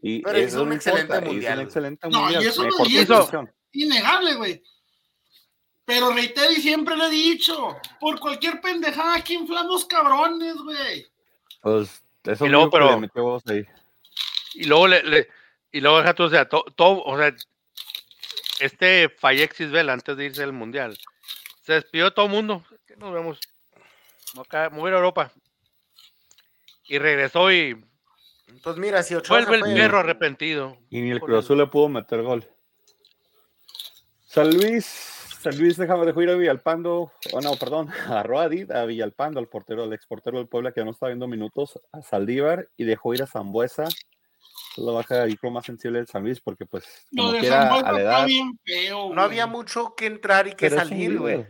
[0.00, 1.58] Y Pero hizo un no excelente importa, hizo mundial.
[1.58, 3.52] un excelente No, y eso mejor y eso- selección.
[3.72, 4.62] Innegable, güey.
[5.90, 11.04] Pero reitero y siempre le he dicho, por cualquier pendejada aquí inflamos cabrones, güey.
[11.60, 13.66] Pues eso Y luego, pero- le metió vos ahí.
[14.54, 15.28] Y luego le, le-
[15.72, 17.34] y luego deja tú, o sea, to- todo, o sea,
[18.60, 20.96] este Fallexis Vela antes de irse al mundial,
[21.62, 22.64] se despidió de todo el mundo.
[22.86, 23.40] Que nos vemos.
[24.34, 25.32] Me voy a- Europa.
[26.86, 27.84] Y regresó y
[28.62, 30.76] Pues mira, si Ochoa vuelve el perro arrepentido.
[30.88, 32.46] Y ni el Cruz Azul le pudo meter gol.
[34.26, 38.72] San Luis, San Luis déjame dejó ir a Villalpando, oh no, perdón, agarró a, Did-
[38.72, 42.02] a Villalpando, al portero, al exportero del Puebla que ya no está viendo minutos, a
[42.02, 43.84] Saldívar y dejó ir a Zambuesa.
[43.84, 47.62] Es la baja como más sensible del San Luis porque pues Lo como de quiera
[47.74, 51.46] a la está edad, bien feo, No había mucho que entrar y que salir, güey.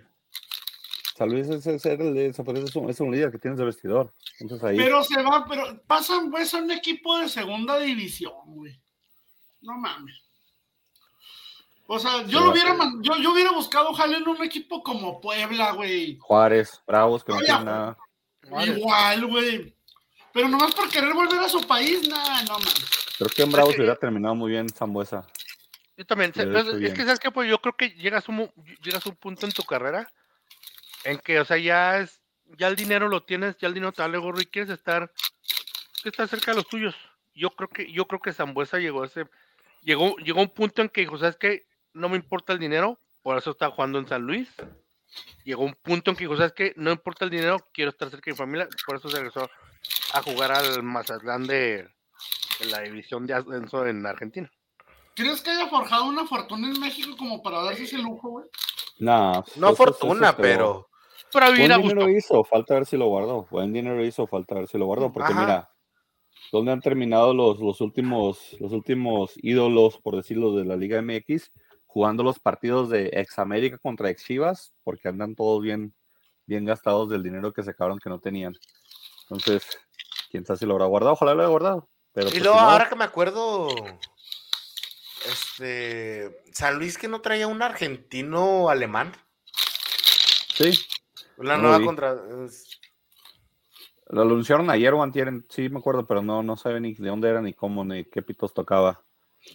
[1.17, 4.15] San Luis es, es- es un, es un líder que tienes de vestidor.
[4.39, 8.81] Entonces ahí Pero se va, pero pasan pues a un equipo de segunda división, güey.
[9.61, 10.30] No mames.
[11.93, 15.21] O sea, yo lo hubiera man- yo, yo hubiera buscado jale en un equipo como
[15.21, 16.19] Puebla, güey.
[16.21, 17.99] Juárez, Bravos, que no Oye, tienen nada.
[18.65, 19.75] Igual, güey.
[20.33, 23.17] Pero nomás por querer volver a su país, nah, no mames.
[23.19, 25.27] Creo que en Bravos hubiera terminado muy bien Zambuesa.
[25.97, 28.49] Yo también, es que sabes que pues yo creo que llegas a un,
[28.85, 30.09] llegas a un punto en tu carrera
[31.03, 32.21] en que, o sea, ya es,
[32.57, 35.13] ya el dinero lo tienes, ya el dinero te vale gorro y quieres estar,
[36.05, 36.95] que estar cerca de los tuyos.
[37.35, 39.27] Yo creo que, yo creo que Zambuesa llegó a ese,
[39.83, 42.99] llegó, llegó a un punto en que dijo, sabes que no me importa el dinero,
[43.23, 44.49] por eso está jugando en San Luis.
[45.45, 48.31] Llegó un punto en que dijo, sabes que no importa el dinero, quiero estar cerca
[48.31, 49.49] de mi familia, por eso se regresó
[50.15, 51.89] a jugar al Mazatlán de,
[52.61, 54.51] de la división de ascenso en Argentina.
[55.17, 58.47] ¿Crees que haya forjado una fortuna en México como para darse ese lujo, güey?
[59.01, 60.87] No, No eso- fortuna, pero.
[61.33, 61.83] Pero Buen gusto.
[61.83, 63.47] dinero hizo, falta ver si lo guardó.
[63.51, 65.13] Buen dinero hizo, falta ver si lo guardó.
[65.13, 65.41] Porque Ajá.
[65.41, 65.71] mira,
[66.51, 71.53] ¿dónde han terminado los, los últimos los últimos ídolos, por decirlo, de la Liga MX?
[71.93, 75.93] Jugando los partidos de ex América contra ex Chivas, porque andan todos bien,
[76.47, 78.55] bien gastados del dinero que se acabaron que no tenían.
[79.23, 79.67] Entonces,
[80.31, 81.89] quién sabe si lo habrá guardado, ojalá lo haya guardado.
[82.13, 83.69] Pero Y pues, luego, si no, ahora que me acuerdo,
[85.27, 86.43] este.
[86.53, 89.13] San Luis que no traía un argentino alemán.
[90.55, 90.73] sí,
[91.39, 92.15] La No nueva contra.
[94.09, 97.29] lo anunciaron ayer o antier, sí me acuerdo, pero no, no sabe ni de dónde
[97.29, 99.03] era, ni cómo, ni qué pitos tocaba.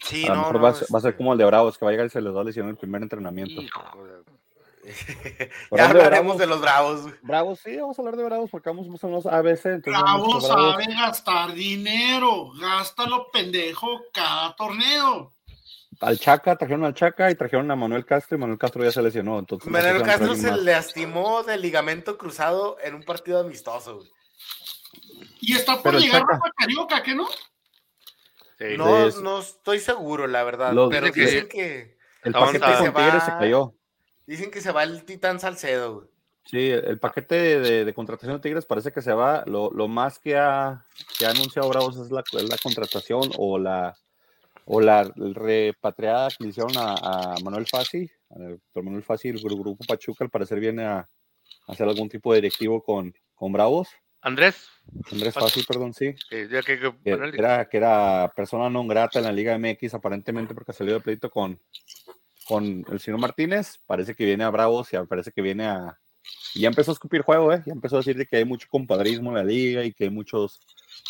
[0.04, 0.42] Sí, a lo no.
[0.42, 1.94] mejor no, va, a va a ser este, como el de Bravos, que va a
[1.94, 3.62] llegar y se les va a lesionar el primer entrenamiento.
[3.62, 4.36] Hijo de-
[5.70, 6.38] ¿Por ya hablaremos Bravos?
[6.38, 7.02] de los bravos.
[7.04, 7.14] güey.
[7.24, 9.66] Bravos, sí, vamos a hablar de Bravos porque vamos más o menos ABC.
[9.66, 10.48] Entonces vamos Bravos.
[10.48, 12.52] sabe gastar dinero.
[12.60, 15.32] Gástalo, pendejo, cada torneo.
[16.02, 19.02] Al Chaca, trajeron al Chaca y trajeron a Manuel Castro y Manuel Castro ya se
[19.02, 19.40] lesionó.
[19.40, 20.60] Entonces, Manuel a Castro se más.
[20.62, 23.96] lastimó del ligamento cruzado en un partido amistoso.
[23.96, 24.10] güey.
[25.42, 27.28] Y está por Pero llegar Chaca- a Carioca, ¿qué no?
[28.60, 28.66] Sí.
[28.78, 30.72] No, Es- no estoy seguro, la verdad.
[30.74, 31.98] Los- pero Dicen que- dicen que.
[32.24, 33.74] El paquete con Se va- Tigres se cayó.
[34.26, 35.94] Dicen que se va el Titán Salcedo.
[35.96, 36.08] güey.
[36.46, 39.44] Sí, el paquete de, de contratación de Tigres parece que se va.
[39.48, 40.86] Lo, lo más que ha,
[41.18, 43.96] que ha anunciado Bravos es la, es la contratación o la
[44.68, 48.10] o la repatriada que le hicieron a, a Manuel Fassi.
[48.74, 51.08] Manuel Fassi, el gru- grupo Pachuca, al parecer viene a, a
[51.72, 53.90] hacer algún tipo de directivo con, con Bravos.
[54.26, 54.68] Andrés,
[55.12, 55.34] Andrés.
[55.36, 56.16] Fassi, perdón, sí.
[56.30, 60.74] que ya que, era, que era persona non grata en la Liga MX, aparentemente porque
[60.74, 61.62] salió de pleito con,
[62.50, 63.78] con el señor Martínez.
[63.86, 65.94] Parece que viene a Bravos y parece que viene a.
[66.58, 67.62] Y ya empezó a escupir juego, ¿eh?
[67.68, 70.10] Ya empezó a decir de que hay mucho compadrismo en la liga y que hay
[70.10, 70.60] muchos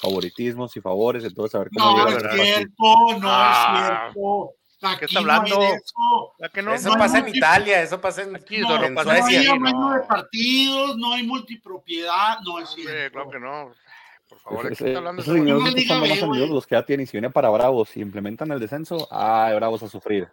[0.01, 1.23] favoritismos y favores.
[1.23, 2.84] Entonces, a ver cómo No llega es cierto,
[3.21, 4.08] no Ah.
[4.10, 4.51] es cierto.
[4.91, 5.60] ¿Qué Aquí está no hay hablando?
[5.62, 6.34] de eso.
[6.39, 6.74] ¿Ya que no?
[6.74, 9.17] Eso no hay pasa en multi- Italia, eso pasa en, Aquí No, no en pasa
[9.19, 13.12] no hay de partidos, no hay multipropiedad, no es Hombre, cierto.
[13.13, 13.74] claro que no.
[14.28, 15.21] Por favor, ¿de qué Ese- está hablando?
[15.21, 17.06] esos señores que están más los que ya tienen.
[17.08, 20.28] Si viene para Bravos, si implementan el descenso, ay, Bravos a sufrir.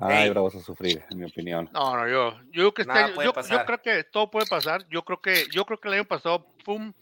[0.00, 0.30] Ay, Ey.
[0.30, 1.68] Bravos a sufrir, en mi opinión.
[1.72, 4.86] No, no, yo, yo creo que este yo, yo creo que todo puede pasar.
[4.88, 6.94] Yo creo que, yo creo que el año pasado fue un,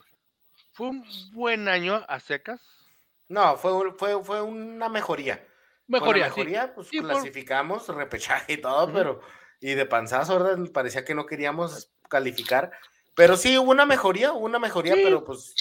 [0.72, 2.58] fue un buen año a secas.
[3.28, 5.44] No, fue, fue, fue una mejoría.
[5.88, 6.40] Mejoría, Con la sí.
[6.40, 8.92] mejoría, pues Sí, por- clasificamos, repechaje y todo, Ujú.
[8.92, 9.20] pero.
[9.60, 10.70] Y de panzazo, ¿verdad?
[10.72, 12.72] Parecía que no queríamos calificar.
[13.14, 15.00] Pero sí, hubo una mejoría, hubo una mejoría, Sí.
[15.04, 15.54] pero pues.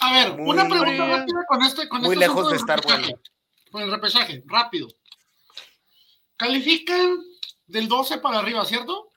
[0.00, 3.02] A ver, Muy- una pregunta rápida con este, con muy este lejos de estar repechaje.
[3.02, 3.18] bueno.
[3.70, 4.88] Con el repechaje, rápido.
[6.36, 7.18] Califican
[7.66, 9.10] del 12 para arriba, ¿cierto?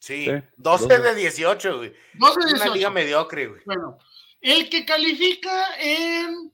[0.00, 0.98] Sí, Sí, 12 12.
[1.02, 1.94] de 18, güey.
[2.14, 2.74] 12 Es de una 18.
[2.74, 3.62] liga mediocre, güey.
[3.66, 3.98] Bueno,
[4.40, 6.52] el que califica en.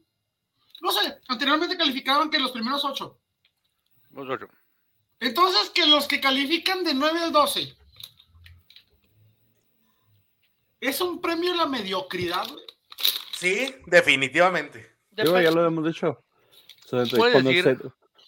[0.81, 3.19] No sé, anteriormente calificaban que los primeros 8.
[5.21, 7.75] Entonces, que los que califican de 9 al 12.
[10.81, 12.47] ¿Es un premio a la mediocridad?
[13.33, 14.97] Sí, definitivamente.
[15.11, 16.23] Digo, ya lo hemos dicho.
[16.91, 17.79] Cuando, el, se-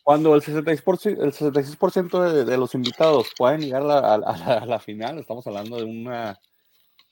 [0.03, 4.59] cuando el 66%, el 66% de, de los invitados pueden llegar a la, a la-
[4.59, 6.39] a la final, estamos hablando de una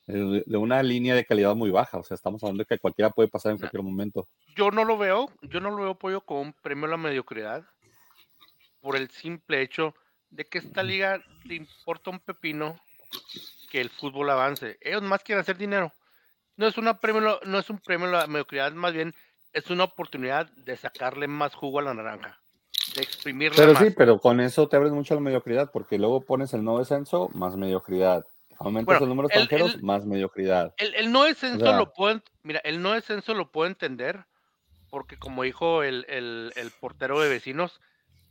[0.07, 1.99] de de una línea de calidad muy baja.
[1.99, 3.61] O sea, estamos hablando de que cualquiera puede pasar en No.
[3.61, 4.27] cualquier momento.
[4.57, 7.65] Yo no lo veo, yo no lo veo pollo como un premio a la mediocridad
[8.85, 9.95] por el simple hecho
[10.29, 12.79] de que esta liga le importa un pepino
[13.71, 14.77] que el fútbol avance.
[14.83, 15.91] Ellos más quieren hacer dinero.
[16.57, 19.15] No es una premio, no es un premio a la mediocridad, más bien
[19.55, 22.39] es una oportunidad de sacarle más jugo a la naranja,
[22.95, 23.83] de exprimirla Pero más.
[23.83, 26.79] sí, pero con eso te abres mucho a la mediocridad, porque luego pones el no
[26.79, 28.27] descenso, más mediocridad.
[28.59, 30.75] Aumentas Bueno, el número de extranjeros, el- más mediocridad.
[30.77, 34.27] El, el no descenso sea- lo pueden, mira, el no descenso lo puedo entender,
[34.91, 36.05] porque como dijo el-
[36.55, 37.81] el portero de vecinos,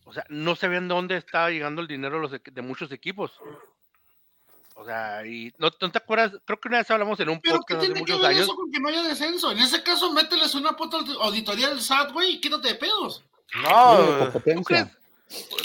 [0.05, 3.31] o sea, no sabían de dónde estaba llegando el dinero de, los de muchos equipos.
[4.75, 7.59] O sea, y no, ¿no te acuerdas, creo que una vez hablamos en un ¿Pero
[7.67, 8.43] qué podcast hace tiene que muchos ver años.
[8.45, 9.51] eso con que no haya descenso?
[9.51, 13.23] En ese caso, mételes una puta auditoría del SAT, güey, y quítate de pedos.
[13.61, 14.87] No, ¿Tú crees?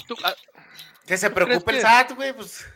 [0.06, 0.34] Tú- ah,
[1.06, 2.66] que se preocupe el que- SAT, güey, pues.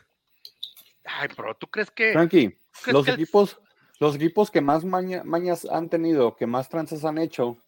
[1.04, 3.58] ay, pero tú crees que Frankie, crees los que el- equipos,
[4.00, 7.58] los equipos que más maña- mañas han tenido, que más tranzas han hecho,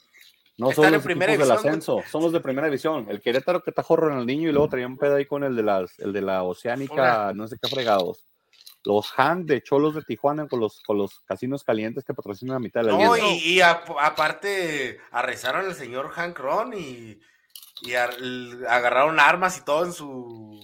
[0.56, 3.06] no son los primera equipos del ascenso, son los de primera división.
[3.08, 5.98] El Querétaro que tajó Ronaldinho y luego traía un pedo ahí con el de las,
[5.98, 8.24] el de la Oceánica, no sé qué fregados.
[8.84, 12.60] Los Han de Cholos de Tijuana con los, con los casinos calientes que patrocinan la
[12.60, 17.18] mitad de la No, y, y a- aparte arrestaron al señor Hank Ron y,
[17.82, 20.60] y agarraron armas y todo en su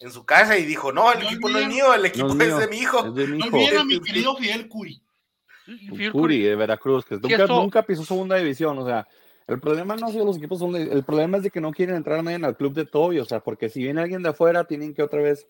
[0.00, 2.32] en su casa y dijo, no, el No equipo no es mío, el equipo es
[2.34, 3.06] es, mío, de mi hijo.
[3.06, 5.02] Es de mi No olviden a mi querido Fidel Curi.
[5.64, 8.78] Fidel Curi de Veracruz, que nunca, nunca pisó segunda división.
[8.78, 9.08] O sea,
[9.46, 11.72] el problema no ha sido los equipos, son de- el problema es de que no
[11.72, 13.18] quieren entrar nadie al club de Toby.
[13.20, 15.46] O sea, porque si viene alguien de afuera, tienen que otra vez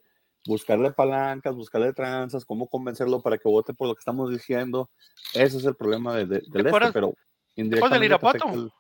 [0.47, 4.91] buscarle palancas, buscarle tranzas, cómo convencerlo para que vote por lo que estamos diciendo.
[5.33, 7.15] Ese es el problema de, de- del este, pero
[7.55, 8.49] indirectamente te Irapuato?
[8.53, 8.71] el-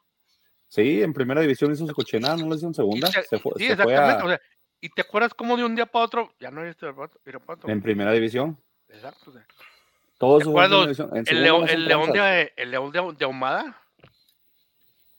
[0.68, 3.06] Sí, en primera división hizo su cochinada, no lo hizo en segunda.
[3.08, 4.22] Se fue, sí, se fue exactamente.
[4.22, 4.40] a- o sea,
[4.80, 6.84] ¿Y te acuerdas cómo de un día para otro ya no hay este
[7.24, 7.70] Irapuato?
[7.70, 8.58] En primera división.
[8.88, 9.30] Exacto.
[9.30, 9.46] o sea,
[10.18, 13.80] Todo ¿Te fue en acuerdas El león, el león de, el león de, de Ahumada.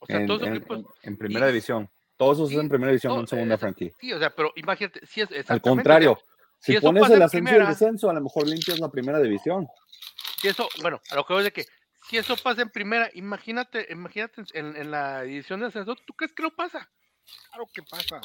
[0.05, 0.77] O sea, en, todos esos en- equipos.
[0.79, 1.89] en- en primera división.
[2.17, 3.91] Todos esos Sí, en primera división, no, en segunda, Frankie.
[3.99, 6.17] Sí, o sea, pero imagínate, si es Al contrario,
[6.59, 9.19] si, pones el en ascenso y el primera- descenso, a lo mejor limpias la primera
[9.19, 9.67] división.
[10.41, 11.65] si eso, bueno, a lo que voy es de que
[12.07, 16.33] si eso pasa en primera, imagínate, imagínate en, en la edición de ascenso, ¿tú crees
[16.33, 16.89] que no pasa?
[17.49, 18.21] Claro que pasa.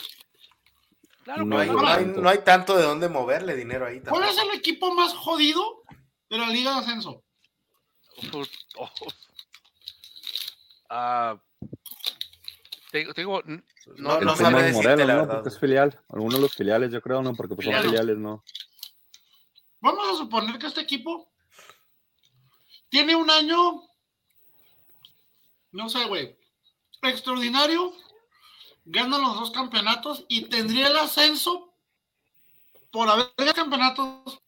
[1.25, 4.25] Claro No que hay, No, hay, no hay tanto de dónde moverle dinero ahí ¿Cuál
[4.29, 5.83] es el equipo más jodido
[6.29, 7.23] de la Liga de Ascenso?
[8.77, 9.15] Ojos.
[10.89, 11.41] Ah,
[12.91, 13.63] te, te digo, n-
[13.97, 15.21] No, El no Pumas sabré decirte Morelos, la ¿no?
[15.21, 15.35] verdad.
[15.37, 16.01] Porque es filial.
[16.09, 17.91] Algunos de los filiales, yo creo, no, porque pues son Filiales.
[17.91, 18.45] filiales, no.
[19.81, 21.33] Vamos a suponer que este equipo
[22.91, 23.83] tiene un año,
[25.73, 26.37] no sé, güey,
[27.03, 27.95] extraordinario,
[28.85, 31.73] gana los dos campeonatos y tendría el ascenso
[32.91, 34.43] por haber ganado campeonatos.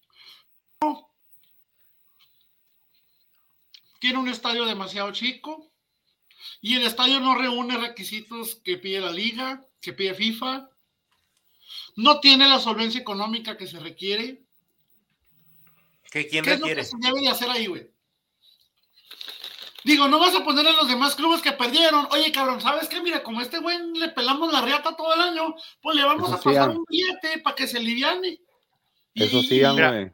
[4.00, 5.71] Tiene un estadio demasiado chico
[6.60, 10.68] y el estadio no reúne requisitos que pide la liga, que pide FIFA.
[11.96, 14.42] No tiene la solvencia económica que se requiere.
[16.10, 16.82] ¿Qué, ¿Quién ¿Qué es lo requiere?
[16.82, 17.90] que se debe de hacer ahí, güey?
[19.84, 22.06] Digo, no vas a poner a los demás clubes que perdieron.
[22.12, 23.00] Oye, cabrón, ¿sabes qué?
[23.02, 26.28] Mira, como a este güey le pelamos la riata todo el año, pues le vamos
[26.28, 28.38] Eso a pasar sí, un billete para que se liviane.
[29.14, 30.10] Eso Y- sigan, Mira, güey.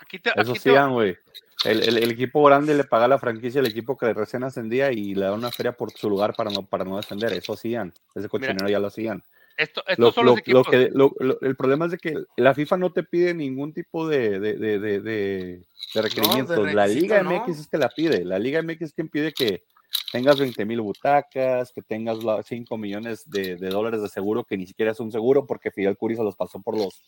[0.00, 1.16] aquí te, Eso aquí te- sigan, güey.
[1.64, 5.14] El, el- el equipo grande le paga la franquicia al equipo que recién ascendía y
[5.14, 7.32] le da una feria por su lugar para no, para no descender.
[7.32, 7.92] Eso hacían.
[8.14, 9.24] Ese cochinero ya lo hacían.
[9.56, 10.66] Esto, Lo- estos lo- equipos.
[10.92, 14.38] lo que- el problema es de que la FIFA no te pide ningún tipo de,
[14.38, 15.62] de, de, de-
[15.94, 16.72] requerimientos.
[16.74, 17.30] la Liga no.
[17.30, 18.24] MX es que la pide.
[18.26, 19.64] La Liga MX es quien pide que
[20.12, 24.66] tengas 20 mil butacas, que tengas 5 millones de, de dólares de seguro, que ni
[24.66, 27.00] siquiera es un seguro, porque Fidel Curi se los pasó por los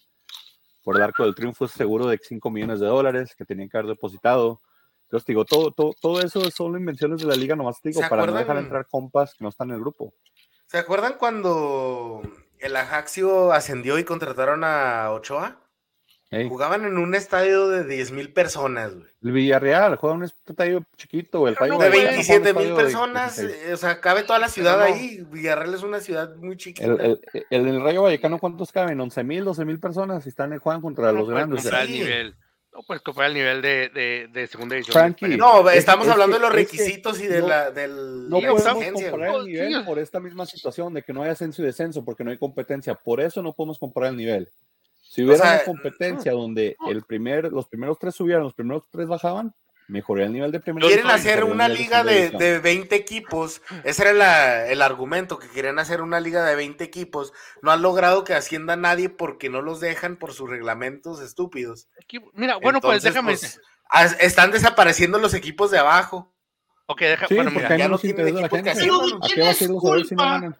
[0.88, 3.77] por el arco del triunfo, es seguro de 5 millones de dólares que tenían que
[3.77, 4.62] haber depositado.
[5.03, 8.09] Entonces, digo, todo, todo, todo eso son invenciones de la liga, nomás te digo, ¿Se
[8.09, 8.64] para no dejar acuerdan?
[8.64, 10.14] entrar compas que no están en el grupo.
[10.64, 12.22] ¿Se acuerdan cuando
[12.59, 15.61] el Ajaxio ascendió y contrataron a Ochoa?
[16.30, 19.06] Ey, Jugaban en un estadio de 10 mil personas, güey.
[19.22, 22.52] El Villarreal juega un estadio chiquito, güey, el no, De güey, Vallecano juega un 27
[22.54, 23.62] mil de personas, 16.
[23.68, 24.84] eh, o sea, cabe toda la ciudad no.
[24.84, 25.24] ahí.
[25.30, 26.86] Villarreal es una ciudad muy chiquita.
[26.86, 29.00] El, el, el, el Rayo Vallecano, ¿cuántos caben?
[29.00, 31.64] 11 mil, 12 mil personas y están juegan contra no los puedes grandes.
[31.64, 32.36] el nivel.
[32.74, 34.92] No puedes comparar el nivel de, de, de segunda edición.
[34.92, 37.48] Frankie, no, es- estamos es hablando que- de los es que requisitos y de no-
[37.48, 41.22] la del No podemos exigencia, comparar el nivel por esta misma situación de que no
[41.22, 42.94] hay ascenso y descenso, porque no hay competencia.
[42.94, 44.50] Por eso no podemos comparar el nivel.
[45.08, 49.06] Si hubiera sea, una competencia donde el primer, los primeros tres subieran, los primeros tres
[49.08, 49.54] bajaban,
[49.88, 53.62] mejoraría el nivel de primera Quieren hacer una liga de, de 20 equipos.
[53.84, 57.32] Ese era la- el argumento, que querían hacer una liga de 20 equipos.
[57.62, 61.88] No han logrado que ascienda nadie porque no los dejan por sus reglamentos estúpidos.
[62.34, 63.32] Mira, bueno, pues déjame.
[63.32, 66.34] pues, as- están desapareciendo los equipos de abajo.
[66.84, 67.74] ok, deja, Sí, bueno, mira.
[67.76, 68.70] ya no tienen interesa la equipo que gente.
[68.72, 68.90] hacer,
[69.22, 70.58] ¿A qué ¿Quién va a ser los si no ganan?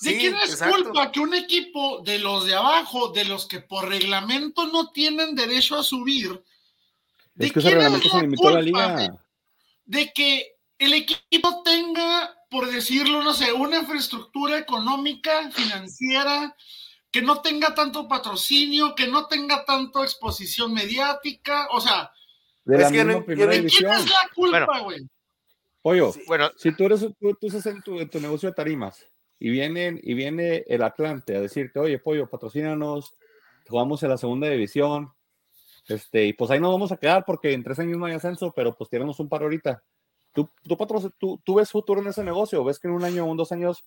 [0.00, 0.76] ¿De Sí, quién es exacto.
[0.84, 5.34] culpa que un equipo de los de abajo, de los que por reglamento no tienen
[5.34, 6.40] derecho a subir,
[7.34, 7.98] ¿de Es que quién es la
[8.36, 9.24] culpa, liga.
[9.84, 16.54] de que el equipo tenga, por decirlo, no sé, una infraestructura económica, financiera,
[17.10, 22.12] que no tenga tanto patrocinio, que no tenga tanto exposición mediática, o sea,
[22.64, 24.78] De Es la que yo no- misma yo primera no- ¿de quién es la culpa,
[24.80, 25.00] güey?
[25.80, 26.20] Pollo, Sí.
[26.26, 29.04] Bueno, si tú eres tú, tú estás en tu, en tu negocio de tarimas
[29.38, 33.14] y vienen y viene el Atlante a decirte, oye, pollo, patrocínanos,
[33.68, 35.12] jugamos en la segunda división,
[35.88, 38.52] este, y pues ahí nos vamos a quedar porque en tres años no hay ascenso,
[38.54, 39.82] pero pues tíranos un par ahorita.
[40.32, 40.76] Tú, tú,
[41.18, 43.50] tú, tú ves futuro en ese negocio, ves que en un año o en dos
[43.52, 43.84] años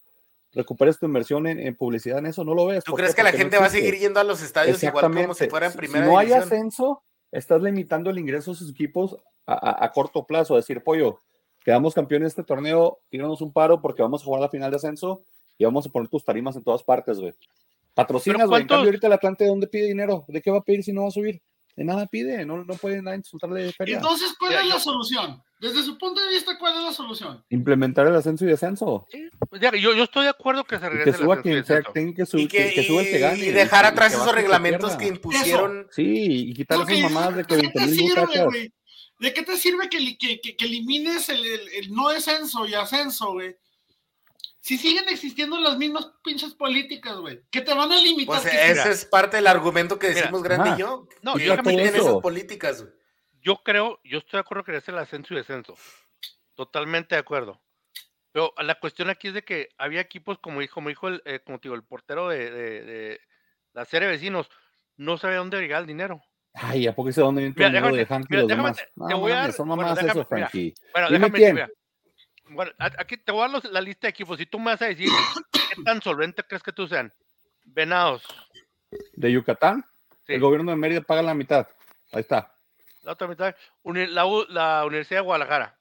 [0.54, 2.84] recuperes tu inversión en, en publicidad en eso, no lo ves.
[2.84, 5.14] ¿Tú ¿Por crees que la no gente va a seguir yendo a los estadios igual
[5.14, 8.58] como si fuera en Si- primera si no hay ascenso, estás limitando el ingreso de
[8.58, 10.56] sus equipos a, a- a corto plazo.
[10.56, 11.22] Decir, pollo,
[11.64, 14.78] quedamos campeones de este torneo, tíranos un paro porque vamos a jugar la final de
[14.78, 15.24] ascenso
[15.58, 17.34] y vamos a poner tus tarimas en todas partes, güey.
[17.94, 18.62] Patrocinas, güey.
[18.62, 20.26] En ¿cuántos- cambio, ahorita el Atlante, ¿de dónde pide dinero?
[20.28, 21.42] ¿De qué va a pedir si no va a subir?
[21.76, 23.96] De nada pide, no, no puede nadie soltarle feria.
[23.96, 25.42] Entonces, ¿cuál es la yo- solución?
[25.60, 27.44] Desde su punto de vista, ¿cuál es la solución?
[27.50, 29.06] Implementar el ascenso y descenso.
[29.12, 31.42] sí, pues ya, yo, yo estoy de acuerdo que se Y regrese que el suba
[31.42, 33.38] quien sea, que, subir, Y, que, que, que suba el que y- gane.
[33.46, 35.88] y dejar atrás esos reglamentos que impusieron.
[35.92, 38.72] Sí, y quitar esas mamadas de que ¿de 20 qué te mil sirve?
[39.20, 43.34] ¿De qué te sirve que- que- que elimines el, el- el no descenso y ascenso,
[43.34, 43.56] güey?
[44.64, 48.42] Si siguen existiendo las mismas pinches políticas, güey, que te van a limitar.
[48.42, 51.08] Pues que- ese es parte del argumento que Mira, decimos Grande y yo.
[51.24, 51.80] No, que yo eso.
[51.98, 52.82] esas políticas.
[52.84, 52.94] güey.
[53.42, 55.76] Yo creo, yo estoy de acuerdo que es el ascenso y descenso.
[56.56, 57.60] Totalmente de acuerdo.
[58.32, 61.40] Pero la cuestión aquí es de que había equipos, como dijo, como dijo el, eh,
[61.44, 63.22] como digo, el portero de, de- de
[63.74, 64.48] la serie de vecinos,
[64.96, 66.22] no sabía dónde llegar el dinero.
[66.54, 68.48] Ay, ¿a poco sé dónde viene Mira, el dinero de déjame- Hank y mira, los
[68.50, 68.78] déjame demás?
[68.78, 70.74] te- No, te voy a dar- son bueno, mamadas déjame- eso, mira, Frankie.
[70.94, 71.54] Bueno, Dime déjame quién.
[71.56, 71.70] mira.
[72.54, 74.38] Bueno, a- aquí te voy a dar los- la lista de equipos.
[74.38, 75.10] Si tú me vas a decir
[75.76, 77.14] qué tan solvente crees que tú sean.
[77.64, 78.24] Venados.
[79.14, 79.86] ¿De Yucatán?
[80.28, 80.34] Sí.
[80.34, 81.68] El gobierno de Mérida paga la mitad.
[82.12, 82.54] Ahí está.
[83.04, 83.56] La otra mitad.
[83.84, 85.78] uni- la, U- la Universidad de Guadalajara.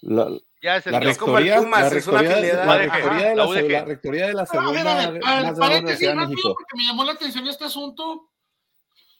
[0.00, 0.28] La,
[0.62, 1.08] Ya es el la tío.
[1.10, 4.26] Es como el rectoría, Pumas, la es una rectoría, de- rectoría de la la, rectoría
[4.28, 6.10] de la A ver, segunda a ver, a ver, más grande de la paréntesis Universidad
[6.10, 6.54] de rápido, México.
[6.54, 8.30] porque me llamó la atención este asunto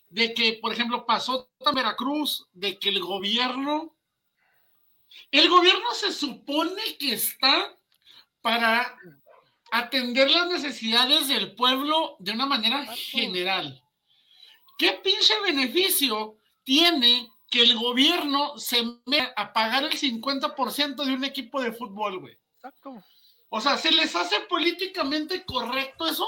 [0.09, 3.95] de que, por ejemplo, pasó en Veracruz, de que el gobierno,
[5.31, 7.77] el gobierno se supone que está
[8.41, 8.97] para
[9.71, 13.83] atender las necesidades del pueblo de una manera general.
[14.79, 21.25] ¿Qué pinche beneficio tiene que el gobierno se meta a pagar el 50% de un
[21.25, 22.39] equipo de fútbol, güey?
[22.57, 23.03] Exacto.
[23.51, 26.27] O sea, ¿se les hace políticamente correcto eso?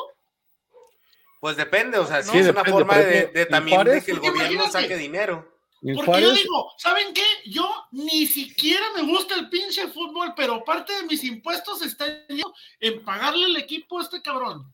[1.40, 4.72] Pues depende, o sea, Sí, es una forma de, también de que el gobierno imagínate.
[4.72, 5.49] saque dinero.
[5.96, 7.22] Porque yo digo, ¿saben qué?
[7.46, 12.04] Yo ni siquiera me gusta el pinche fútbol, pero parte de mis impuestos está
[12.80, 14.72] en pagarle el equipo a este cabrón.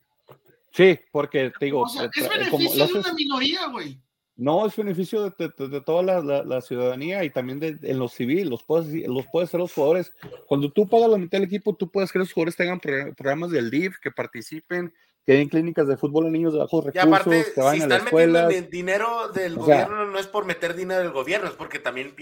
[0.73, 3.67] sí, porque te digo, O sea, eh, es eh, como beneficio de haces- una minoría,
[3.69, 3.99] güey.
[4.35, 7.79] no es beneficio de, de- de- de toda la, la- la ciudadanía y también de,
[7.83, 10.13] en lo civil, los puedes, los puedes ser los jugadores.
[10.47, 13.51] Cuando tú pagas la mitad del equipo, tú puedes que los jugadores tengan pro- programas
[13.53, 14.93] del DIF, que participen,
[15.27, 17.83] que den clínicas de fútbol a niños de bajos Y recursos, aparte, que si vayan
[17.83, 18.49] a la están metiendo escuela.
[18.49, 21.81] di- dinero del O sea- gobierno, no es por meter dinero del gobierno, es porque
[21.81, 22.15] también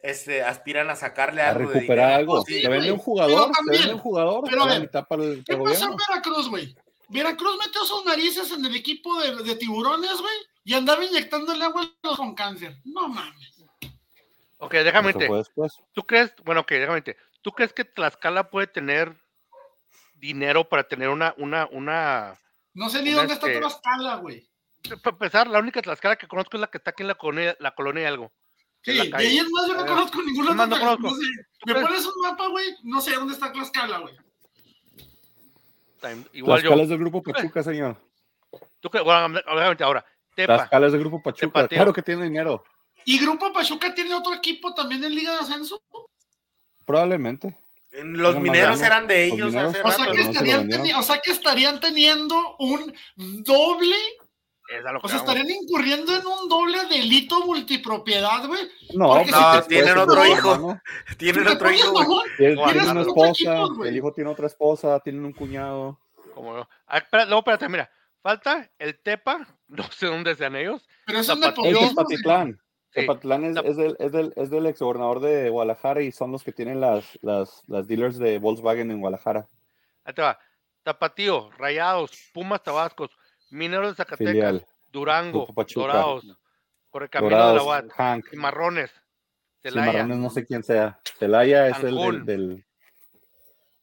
[0.00, 2.32] este, aspiran a sacarle a algo de recuperar dinero.
[2.34, 2.44] algo.
[2.44, 5.24] Sí, te vende un jugador, pero te también, vende un jugador, pero a mitad para
[5.24, 5.96] el, ¿Qué pasó en.
[5.96, 6.76] Veracruz, güey?
[7.08, 10.34] Veracruz metió sus narices en el equipo de, de tiburones, güey,
[10.64, 12.76] y andaba inyectándole agua con cáncer.
[12.84, 13.64] No mames.
[14.58, 15.48] Ok, déjame después.
[15.94, 19.16] ¿Tú crees, bueno, ok, déjame decirte, ¿tú crees que Tlaxcala puede tener
[20.26, 22.38] dinero para tener una, una, una,
[22.72, 24.48] No sé ni dónde está este- Tlaxcala, güey.
[25.02, 27.56] para empezar, la única Tlaxcala que conozco es la que está aquí en la colonia,
[27.60, 28.32] la colonia de algo.
[28.82, 31.02] Sí, de ahí es más, yo no Eh, conozco ninguna no conozco.
[31.02, 31.22] no sé.
[31.60, 34.14] ¿Tú Me pones un mapa, güey, no sé dónde está Tlaxcala, güey.
[36.32, 36.82] Igual Tlaxcala yo.
[36.82, 37.96] es del grupo Pachuca, señor.
[38.80, 39.04] ¿Tú crees?
[39.04, 40.04] Bueno, obviamente ahora,
[40.34, 41.66] Tepa, Tlaxcala es del grupo Pachuca.
[41.68, 42.62] Claro que tiene dinero.
[43.06, 45.82] ¿Y Grupo Pachuca tiene otro equipo también en Liga de Ascenso?
[46.86, 47.58] Probablemente.
[48.02, 50.12] Los mineros eran de Los ellos hace O sea, rato.
[50.12, 50.86] que no se lo estarían vendieron.
[50.86, 52.92] teni- o sea que estarían teniendo un
[53.44, 53.96] doble,
[54.68, 55.34] es a lo que o sea, vamos.
[55.34, 58.62] estarían incurriendo en un doble delito multipropiedad, güey.
[58.94, 60.56] No, si te- tienen otro hijo.
[60.58, 60.80] ¿no?
[61.18, 63.30] Tienen otro hijo, Tienen, una esposa,
[63.62, 66.00] equipos, el hijo tiene otra esposa, tienen un cuñado.
[66.34, 66.66] Como.
[66.88, 67.88] Ah, espera, no, espérate, mira.
[68.22, 70.82] Falta el Tepa, no sé dónde sean ellos.
[71.06, 71.78] pero es un Tapatío.
[71.78, 71.94] Es
[72.94, 76.80] es, del, es, del, es del ex gobernador de Guadalajara y son los que tienen
[76.80, 79.46] las, las, las dealers de Volkswagen en Guadalajara.
[80.04, 80.38] Ahí te va.
[80.82, 83.10] Tapatío, Rayados, Pumas Tabascos,
[83.50, 84.66] Mineros de Zacatecas, Filial.
[84.92, 85.46] Durango.
[85.74, 86.24] Dorados,
[86.90, 88.28] por el camino de la UAT, Hank.
[88.30, 88.92] Cimarrones,
[89.60, 91.00] Celaya, Cimarrones no sé quién sea.
[91.18, 92.64] Celaya es el del, del-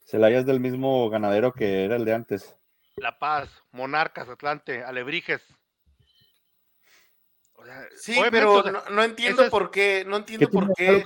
[0.06, 2.56] Celaya es del mismo ganadero que era el de antes.
[2.98, 5.42] La Paz, Monarcas, Atlante, Alebrijes.
[7.96, 11.04] Sí, pero no, no entiendo por qué, no ¿Qué entiendo por qué.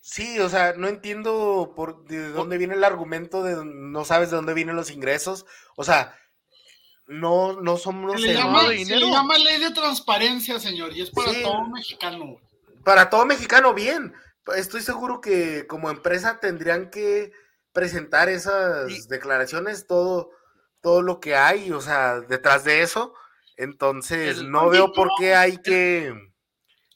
[0.00, 4.36] Sí, o sea, no entiendo por de dónde viene el argumento de no sabes de
[4.36, 5.46] dónde vienen los ingresos.
[5.76, 6.14] O sea,
[7.06, 11.02] no, no somos Se le, llama, de se le llama ley de transparencia, señor, y
[11.02, 11.42] es para Sí.
[11.42, 12.36] todo mexicano.
[12.84, 14.14] para todo mexicano bien.
[14.54, 17.32] Estoy seguro que como empresa tendrían que
[17.72, 20.30] presentar esas declaraciones, todo,
[20.82, 23.14] todo lo que hay, o sea, detrás de eso.
[23.56, 26.12] Entonces, El- no veo por ¿cómo- qué hay que.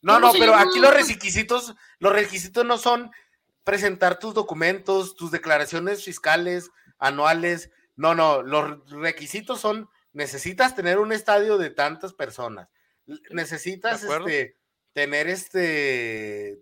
[0.01, 3.11] No, ¿Cómo no, pero aquí los requisitos, los requisitos no son
[3.65, 7.71] presentar tus documentos, tus declaraciones fiscales anuales.
[7.97, 12.69] No, no, los requisitos son necesitas tener un estadio de tantas personas.
[13.31, 14.57] Necesitas este
[14.93, 16.59] tener este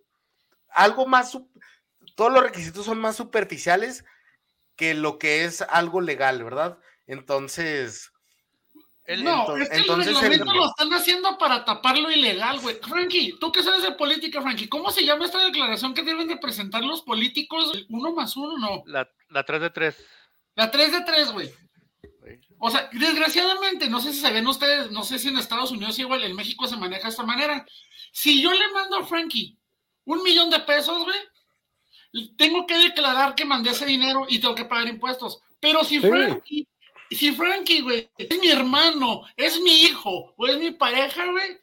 [0.69, 1.37] algo más
[2.17, 4.05] todos los requisitos son más superficiales
[4.77, 6.79] que lo que es algo legal, ¿verdad?
[7.07, 8.13] Entonces,
[9.07, 12.11] el- No, ento- es que el entonces el- reglamento lo están haciendo para tapar lo
[12.11, 12.77] ilegal, güey.
[12.77, 16.37] Frankie, tú que sabes de política, Frankie, ¿cómo se llama esta declaración que deben de
[16.37, 17.73] presentar los políticos?
[17.89, 18.83] Uno más uno, no.
[18.87, 20.07] la, la 3 de 3.
[20.55, 21.51] La 3 de 3, güey.
[22.59, 26.25] O sea, desgraciadamente, no sé si saben ustedes, no sé si en Estados Unidos igual,
[26.25, 27.65] en México se maneja de esta manera.
[28.13, 29.59] Si yo le mando a Frankie
[30.07, 34.65] un millón de pesos, güey, tengo que declarar que mandé ese dinero y tengo que
[34.65, 35.41] pagar impuestos.
[35.61, 36.09] Pero si Sí.
[36.09, 36.67] Frankie,
[37.11, 41.59] si Frankie, güey, es mi hermano, es mi hijo o es mi pareja, güey,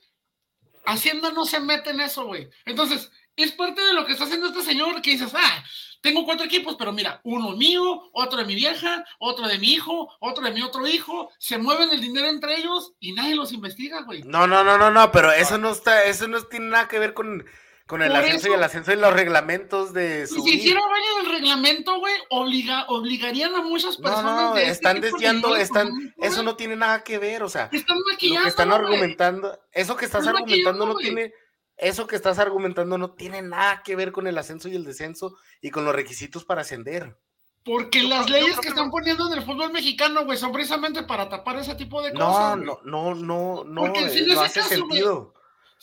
[0.85, 2.49] Hacienda no se mete en eso, güey.
[2.65, 5.63] Entonces, es parte de lo que está haciendo este señor que dices, ah,
[6.01, 10.09] tengo cuatro equipos, pero mira, uno mío, otro de mi vieja, otro de mi hijo,
[10.19, 14.01] otro de mi otro hijo, se mueven el dinero entre ellos y nadie los investiga,
[14.01, 14.21] güey.
[14.23, 17.13] no, no, no, no, no, pero eso no está, eso no tiene nada que ver
[17.13, 17.45] con,
[17.93, 21.29] con el Por ascenso y el ascenso y los reglamentos de Si hiciera válido el
[21.39, 24.41] reglamento, güey, obliga, obligarían a muchas No, personas.
[24.41, 27.99] no, de este están desviando, están, eso no tiene nada que ver, o sea, Están
[27.99, 28.41] lo maquillando.
[28.45, 31.33] que están argumentando, eso que estás Están argumentando no tiene,
[31.77, 35.37] eso que estás argumentando no tiene nada que ver con el ascenso y el descenso
[35.61, 37.15] y con los requisitos para ascender.
[37.63, 41.29] Porque Yo las leyes que están poniendo en el fútbol mexicano, güey, son precisamente para
[41.29, 42.55] tapar ese tipo de No, cosas.
[42.55, 42.65] güey.
[42.65, 45.33] no, no, no, no, Porque si eh, no hace caso, sentido.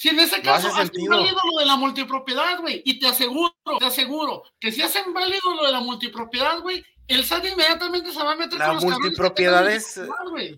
[0.00, 3.06] Si en ese No caso hace hacen válido lo de la multipropiedad, güey, y te
[3.06, 8.10] aseguro, te aseguro que si hacen válido lo de la multipropiedad, güey, el SAT inmediatamente
[8.10, 10.00] se va a meter La con los multipropiedad es-.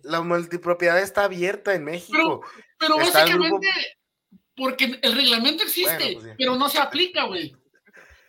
[0.04, 2.44] La multipropiedad está abierta en México.
[2.78, 6.34] Pero el básicamente, grupo- porque el reglamento existe, Bueno, pues sí.
[6.38, 7.56] pero no se aplica, güey.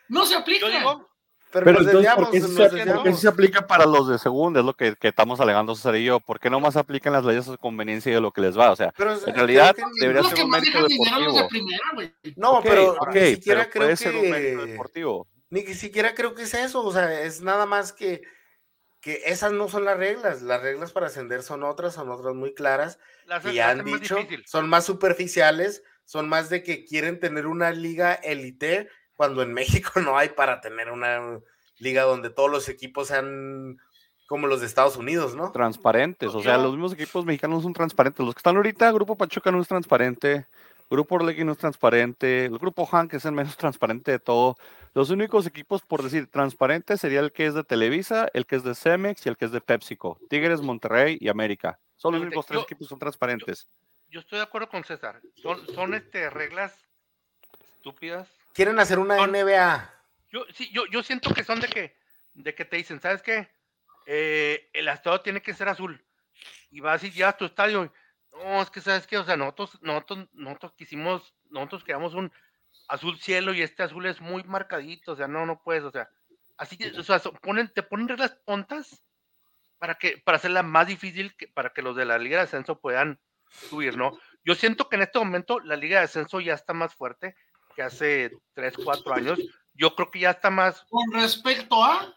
[0.10, 0.68] No se aplica.
[0.68, 1.10] Yo digo,
[1.54, 2.48] Pero, Pero entonces, ¿por qué, se,
[2.94, 4.60] por qué se aplica para los de segunda?
[4.60, 6.20] Es lo que, que estamos alegando César y yo.
[6.20, 8.58] ¿Por qué no más aplican las leyes a su conveniencia y de lo que les
[8.58, 8.72] va?
[8.72, 11.48] O sea, Pero, en realidad que- debería ser que un mérito deportivo.
[11.48, 11.80] primera.
[12.36, 15.28] No, Ok, pero ok, ni siquiera pero creo puede ser un mérito que deportivo.
[15.52, 18.22] ni que siquiera creo que es eso, o sea, es nada más que
[19.00, 22.54] que esas no son las reglas, las reglas para ascender son otras, son otras muy
[22.54, 24.44] claras las que ya han más dicho, difícil.
[24.48, 28.88] son más superficiales, son más de que quieren tener una liga élite
[29.24, 31.40] cuando en México no hay para tener una
[31.80, 33.78] liga donde todos los equipos sean
[34.28, 35.52] como los de Estados Unidos, ¿no?
[35.54, 36.36] Transparentes.
[36.36, 38.26] O sea, los mismos equipos mexicanos son transparentes.
[38.26, 40.46] Los que están ahorita, Grupo Pachuca no es transparente.
[40.90, 42.46] Grupo Orlegui no es transparente.
[42.46, 44.58] El Grupo Han, que es el menos transparente de todo.
[44.94, 48.64] Los únicos equipos, por decir, transparentes sería el que es de Televisa, el que es
[48.64, 50.20] de Cemex y el que es de PepsiCo.
[50.30, 51.80] Tigres, Monterrey y América.
[51.96, 53.68] Son los Fíjate, únicos tres yo- equipos que son transparentes.
[54.10, 55.22] Yo estoy de acuerdo con César.
[55.36, 56.76] Son, son este, reglas
[57.76, 58.28] estúpidas.
[58.54, 59.90] Quieren hacer una Son- NBA.
[60.32, 61.96] Yo, sí, yo, yo siento que son de que,
[62.34, 63.50] de que te dicen, ¿sabes qué?
[64.06, 66.04] Eh, el estadio tiene que ser azul.
[66.72, 67.92] Y vas y llevas tu estadio.
[68.32, 72.32] No, es que sabes qué, o sea, nosotros, nosotros, nosotros quisimos, nosotros creamos un
[72.88, 76.10] azul cielo y este azul es muy marcadito, o sea, no, no puedes, o sea,
[76.58, 79.04] así que, o sea, so- ponen, te ponen reglas tontas
[79.78, 82.80] para que, para hacerla más difícil que, para que los de la Liga de Ascenso
[82.80, 83.20] puedan
[83.52, 84.20] subir, ¿no?
[84.44, 87.36] Yo siento que en este momento la Liga de Ascenso ya está más fuerte
[87.74, 89.40] que hace 3, 4 años.
[89.76, 92.14] Yo creo que ya está más, Con respecto a.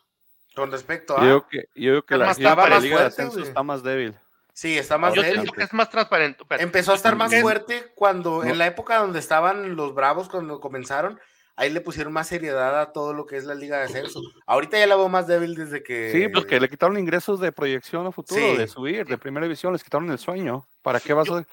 [0.54, 1.20] Con respecto Yo a.
[1.20, 3.40] creo que, yo creo que la, más yo creo que la transparente, Liga de Ascenso
[3.42, 4.14] está más débil.
[4.52, 5.36] Sí, está más yo débil.
[5.40, 6.44] siento que es más transparente.
[6.58, 8.50] Empezó a estar más fuerte cuando, No.
[8.50, 11.20] en la época donde estaban los Bravos, cuando comenzaron,
[11.56, 14.20] ahí le pusieron más seriedad a todo lo que es la Liga de Ascenso.
[14.46, 16.10] Ahorita ya la veo más débil desde que.
[16.12, 18.56] Sí, porque le quitaron ingresos de proyección a futuro, Sí.
[18.56, 20.66] de subir, de primera división, les quitaron el sueño.
[20.80, 21.44] ¿Para qué vas a,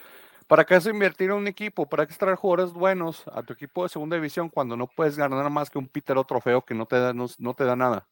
[0.47, 1.87] para qué a invertir en un equipo?
[1.87, 5.49] ¿Para qué traer jugadores buenos a tu equipo de segunda división cuando no puedes ganar
[5.49, 8.07] más que un Peter o trofeo que no te da, no, no te da nada?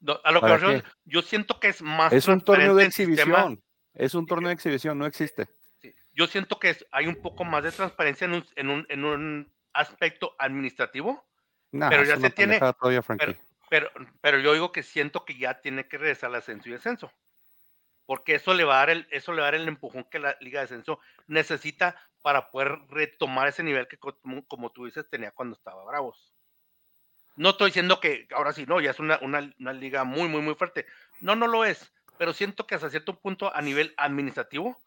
[0.00, 0.90] no, a lo que ¿Para me refiero, qué?
[1.04, 3.62] yo siento que es más Es un torneo de exhibición.
[3.94, 5.48] Es un torneo de exhibición, no existe.
[5.80, 8.86] Sí, Yo siento que es- hay un poco más de transparencia en un, en un,
[8.88, 11.24] en un aspecto administrativo,
[11.70, 13.36] Nah, Pero es ya se tiene- todavía, Frankie.
[13.68, 13.90] pero,
[14.22, 17.12] pero yo digo que siento que ya tiene que regresar al ascenso y descenso.
[18.08, 20.18] Porque eso le va a dar el, eso le va a dar el empujón que
[20.18, 25.10] la Liga de Ascenso necesita para poder retomar ese nivel que, como, como tú dices,
[25.10, 26.32] tenía cuando estaba Bravos.
[27.36, 30.40] No estoy diciendo que ahora sí, no, ya es una, una, una liga muy, muy,
[30.40, 30.86] muy fuerte.
[31.20, 31.92] No, no lo es.
[32.16, 34.78] Pero siento que hasta cierto punto, a nivel administrativo,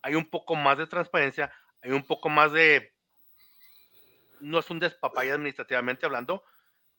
[0.00, 1.52] hay un poco más de transparencia,
[1.82, 2.94] hay un poco más de.
[4.40, 6.44] No es un despapaya administrativamente hablando,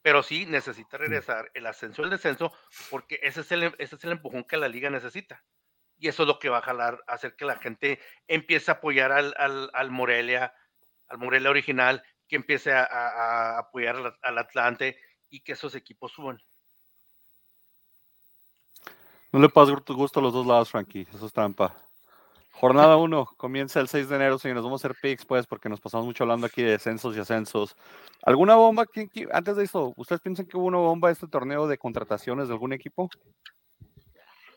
[0.04, 2.54] pero sí necesita regresar el ascenso y el descenso,
[2.92, 5.44] porque ese es el, ese es el empujón que la liga necesita.
[6.02, 9.12] Y eso es lo que va a jalar, hacer que la gente empiece a apoyar
[9.12, 10.52] al, al, al Morelia,
[11.08, 14.98] al Morelia original, que empiece a, apoyar al, Atlante
[15.30, 16.42] y que esos equipos suban.
[19.32, 21.08] No le pasas gusto- a los dos lados, Frankie.
[21.14, 21.76] Eso es trampa.
[22.54, 24.64] Jornada 1 comienza el 6 de enero, señores.
[24.64, 27.76] Vamos a hacer picks, pues, porque nos pasamos mucho hablando aquí de descensos y ascensos.
[28.24, 28.88] ¿Alguna bomba?
[28.88, 32.48] ¿Quién- quién- antes de eso, ¿ustedes piensan que hubo una bomba este torneo de contrataciones
[32.48, 33.08] de algún equipo?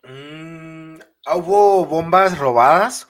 [0.07, 0.99] Mm,
[1.37, 3.09] ¿Hubo bombas robadas?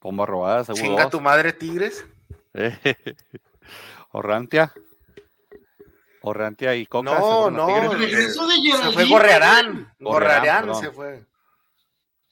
[0.00, 0.82] Bomba robada, seguro.
[0.84, 1.10] Chinga dos.
[1.10, 2.06] tu madre, Tigres.
[4.12, 4.72] Orrantia.
[6.22, 7.10] Orrantia y Coca.
[7.14, 7.92] se No, no.
[7.94, 8.92] Regreso de Se Geraldino.
[8.92, 9.94] fue Gorrearán.
[9.98, 11.24] Gorrearán, se fue.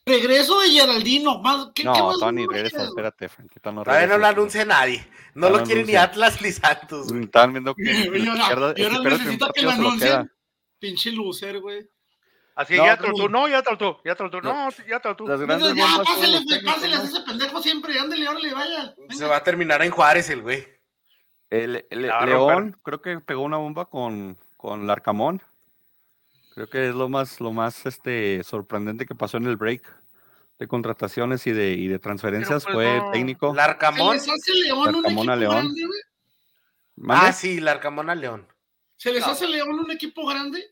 [0.04, 1.42] Regreso de Geraldino.
[1.74, 3.58] ¿qué, qué No, más Tony, no regresa, espérate, Frankie.
[3.64, 5.06] no Todavía no lo anuncia nadie.
[5.34, 5.96] No No lo lo quiere ni.
[5.96, 7.08] Atlas ni Santos.
[7.12, 7.24] güey.
[7.24, 9.76] Estaban viendo que Y la ahora- izquierda, y ahora espérate, un necesita que lo se
[9.76, 10.32] anuncien.
[10.78, 11.88] Pinche loser, güey.
[12.56, 15.26] Así, No, ya tú, no, ya tú, ya tú, no, sí, ya tú.
[15.28, 17.02] Las grandes Entonces, ya, técnicos, páseles ¿no?
[17.02, 17.98] a ese pendejo siempre.
[17.98, 18.94] Ándale, órale, vaya.
[18.96, 19.14] Venga.
[19.14, 20.66] Se va a terminar en Juárez el güey.
[21.50, 25.42] El, a León creo que pegó una bomba con, con Larcamón.
[26.54, 29.82] Creo que es lo más, lo más este, sorprendente que pasó en el break
[30.58, 32.64] de contrataciones y de, y de transferencias.
[32.64, 33.10] pues, Fue no.
[33.10, 33.50] técnico.
[33.50, 34.16] ¿Se Larcamón.
[34.16, 35.74] les hace León un Larcamón a equipo León.
[37.08, 38.46] Ah, sí, Larcamón a León.
[38.96, 39.32] ¿Se les No.
[39.32, 40.64] hace León un equipo grande?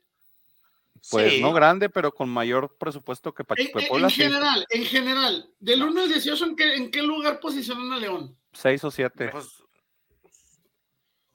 [1.11, 1.41] Pues Sí.
[1.43, 4.07] no grande, pero con mayor presupuesto que En, Pachuca en- Puebla.
[4.09, 7.99] en general, en general, del 1 al 18, ¿en qué, ¿en qué lugar posicionan a
[7.99, 8.37] León?
[8.53, 9.29] Seis o siete.
[9.29, 9.63] Pues,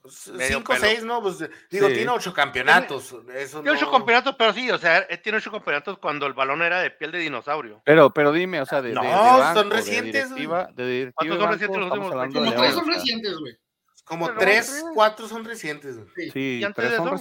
[0.01, 0.87] pues, Medio cinco o pelo.
[0.87, 1.21] seis, ¿no?
[1.21, 1.37] Pues
[1.69, 1.93] digo, Sí.
[1.93, 3.13] tiene ocho campeonatos.
[3.35, 6.33] Eso Tiene ocho no- campeonatos, pero sí, o sea, él tiene ocho campeonatos cuando el
[6.33, 7.81] balón era de piel de dinosaurio.
[7.85, 10.41] Pero, pero dime, o sea, de, de- No, de son banco, de recientes, güey.
[10.47, 12.09] directiva, de directiva ¿Cuántos son recientes los últimos?
[12.11, 13.57] Como de tres León, son o sea, recientes, güey.
[14.05, 14.83] Como Pero tres, sí.
[14.95, 15.95] cuatro son recientes.
[15.97, 16.07] güey.
[16.15, 16.31] Sí.
[16.31, 17.15] Sí, ¿Y antes tres de son eso?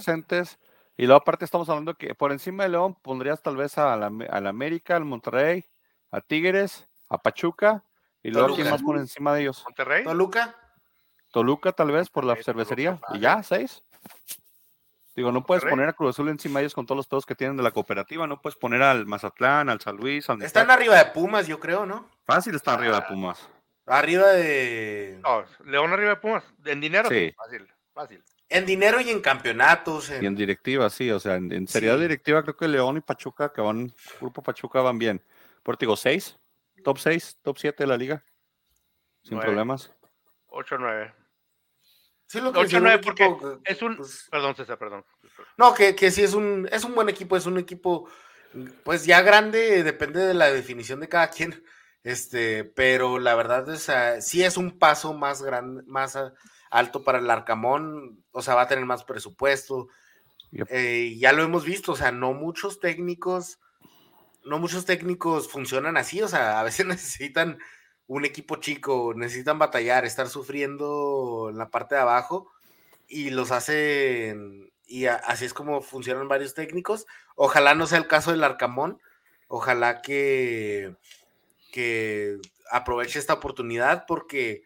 [0.99, 4.07] Y luego aparte estamos hablando que por encima de León pondrías tal vez a la,
[4.29, 5.63] a la América, al Monterrey,
[6.11, 7.85] a Tigres, a Pachuca,
[8.21, 8.61] y luego Toluca.
[8.63, 9.63] quién más por encima de ellos.
[9.63, 10.03] Monterrey.
[10.03, 10.55] Toluca.
[11.31, 12.99] Toluca tal vez por la Toluca, cervecería.
[13.13, 13.81] Y ya, seis.
[15.15, 15.71] Digo, no puedes Monterrey.
[15.71, 17.71] poner a Cruz Azul encima de ellos con todos los pedos que tienen de la
[17.71, 18.27] cooperativa.
[18.27, 21.85] No puedes poner al Mazatlán, al San Luis, al Están arriba de Pumas, yo creo,
[21.85, 22.09] ¿no?
[22.25, 23.47] Fácil están arriba de Pumas.
[23.85, 25.17] Arriba de.
[25.23, 26.43] No, León arriba de Pumas.
[26.65, 27.29] En dinero, Sí.
[27.29, 27.35] sí.
[27.37, 28.23] Fácil, fácil.
[28.49, 30.09] En dinero y en campeonatos.
[30.09, 32.01] en- Y en directiva, sí, o sea, en, en seriedad Sí.
[32.01, 35.21] directiva creo que León y Pachuca, que van, Grupo Pachuca van bien.
[35.63, 36.35] Te digo, seis,
[36.83, 38.23] top 6, top 7 de la liga.
[39.21, 39.45] Sin Nueve.
[39.45, 39.91] problemas.
[40.47, 41.13] 8-9.
[42.25, 43.97] Sí, lo que Ocho, decía, un nueve, equipo porque que- es un.
[43.97, 45.05] pues, Perdón, César, perdón.
[45.57, 48.09] No, que, que sí es un, es un buen equipo, es un equipo,
[48.83, 51.63] pues ya grande, depende de la definición de cada quien.
[52.03, 56.15] Este, pero la verdad es, ah, sí es un paso más grande, más
[56.69, 59.89] alto para el Arcamón, o sea, va a tener más presupuesto.
[60.69, 63.59] Eh, ya lo hemos visto, o sea, no muchos técnicos,
[64.45, 67.59] no muchos técnicos funcionan así, o sea, a veces necesitan
[68.07, 72.51] un equipo chico, necesitan batallar, estar sufriendo en la parte de abajo
[73.07, 77.05] y los hacen, y así es como funcionan varios técnicos.
[77.35, 78.99] Ojalá no sea el caso del Arcamón,
[79.47, 80.95] ojalá que,
[81.71, 82.39] que
[82.71, 84.63] aproveche esta oportunidad porque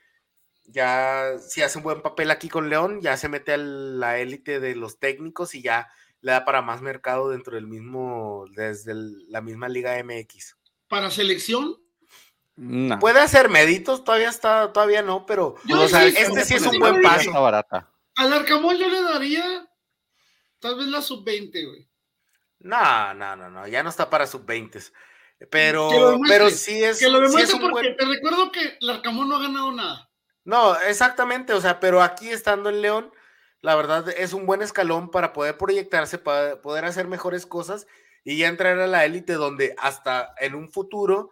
[0.65, 4.59] ya si hace un buen papel aquí con León, ya se mete a la élite
[4.59, 5.89] de los técnicos y ya
[6.21, 8.93] le da para más mercado dentro del mismo, desde
[9.27, 10.57] la misma Liga MX.
[10.87, 11.77] ¿Para selección?
[12.99, 17.31] Puede hacer meditos, todavía está, todavía no, pero este sí es un buen paso.
[17.31, 17.91] Barata.
[18.15, 19.67] Al Arcamón yo le daría
[20.59, 21.89] tal vez la sub-20, güey.
[22.59, 24.91] No, no, no, no, ya no está para sub-20.
[25.49, 26.99] Pero, pero sí es.
[26.99, 30.09] Que lo demuestre porque te recuerdo que el Arcamón no ha ganado nada.
[30.45, 33.11] No, exactamente, o sea, pero aquí estando en León,
[33.61, 37.87] la verdad es un buen escalón para poder proyectarse, para poder hacer mejores cosas
[38.25, 41.31] y ya entrar a la élite donde hasta en un futuro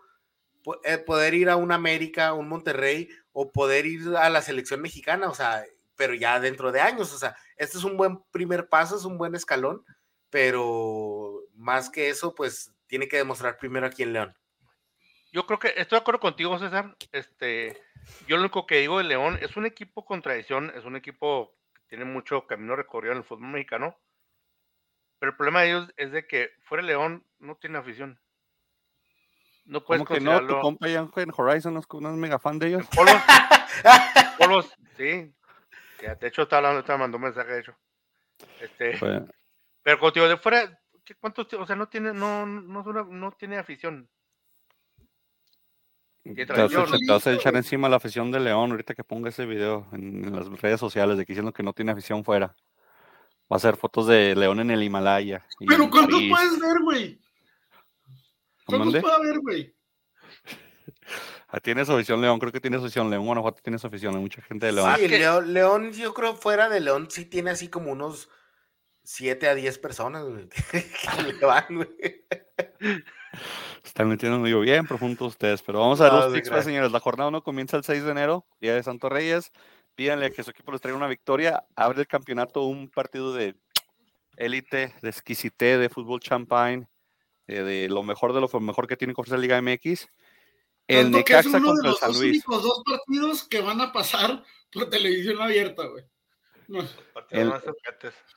[0.84, 5.30] eh, poder ir a un América, un Monterrey o poder ir a la selección mexicana,
[5.30, 8.96] o sea, pero ya dentro de años, o sea, este es un buen primer paso,
[8.96, 9.84] es un buen escalón,
[10.30, 14.36] pero más que eso, pues tiene que demostrar primero aquí en León.
[15.32, 16.96] Yo creo que estoy de acuerdo contigo, César.
[17.12, 17.82] Este,
[18.28, 21.56] yo lo único que digo de León es un equipo con tradición, es un equipo
[21.74, 23.98] que tiene mucho camino recorrido en el fútbol mexicano.
[25.20, 28.20] Pero el problema de ellos es de que fuera León no tiene afición.
[29.66, 30.48] No puedes ¿Cómo que no?
[30.48, 32.88] ¿Tu compa en Horizon no es, mega fan de ellos?
[32.88, 33.16] Polos,
[34.40, 35.34] Polos, sí.
[36.02, 37.78] Ya, de hecho, está hablando, te mandó un mensaje, de hecho.
[38.60, 39.00] Este,
[39.84, 40.80] Pero contigo, de fuera,
[41.20, 41.54] ¿cuántos?
[41.54, 44.10] O sea, no tiene, no, no, no tiene afición.
[46.24, 50.36] Te vas, a echar encima la afición de León ahorita que ponga ese video en,
[50.36, 52.56] las redes sociales de que diciendo que no tiene afición fuera.
[53.52, 55.46] Va a ser fotos de León en el Himalaya.
[55.68, 57.20] Pero ¿cuántos puedes ver, güey?
[58.66, 59.76] ¿Cuántos puede haber, güey?
[61.48, 64.16] Ah, tiene su afición León, creo que tiene su afición León, Guanajuato tiene su afición,
[64.16, 64.96] hay mucha gente de León.
[64.98, 68.30] Sí, León, León, yo creo fuera de León sí tiene así como unos
[69.04, 72.26] 7 a 10 personas, güey, que le van, güey.
[73.84, 76.92] Están metiendo muy bien profundo ustedes, pero vamos a ver los tips, señores.
[76.92, 79.52] La jornada no comienza el 6 de enero, día de Santo Reyes.
[79.96, 81.64] Pídanle que su equipo les traiga una victoria.
[81.76, 83.56] Abre el campeonato un partido de
[84.38, 86.88] élite, de exquisité, de fútbol champagne,
[87.48, 90.08] eh, de lo mejor de lo mejor que tiene que ofrecer Liga MX.
[90.88, 92.44] El Necaxa contra el San Luis.
[92.48, 96.06] Los únicos dos partidos que van a pasar por televisión abierta, güey.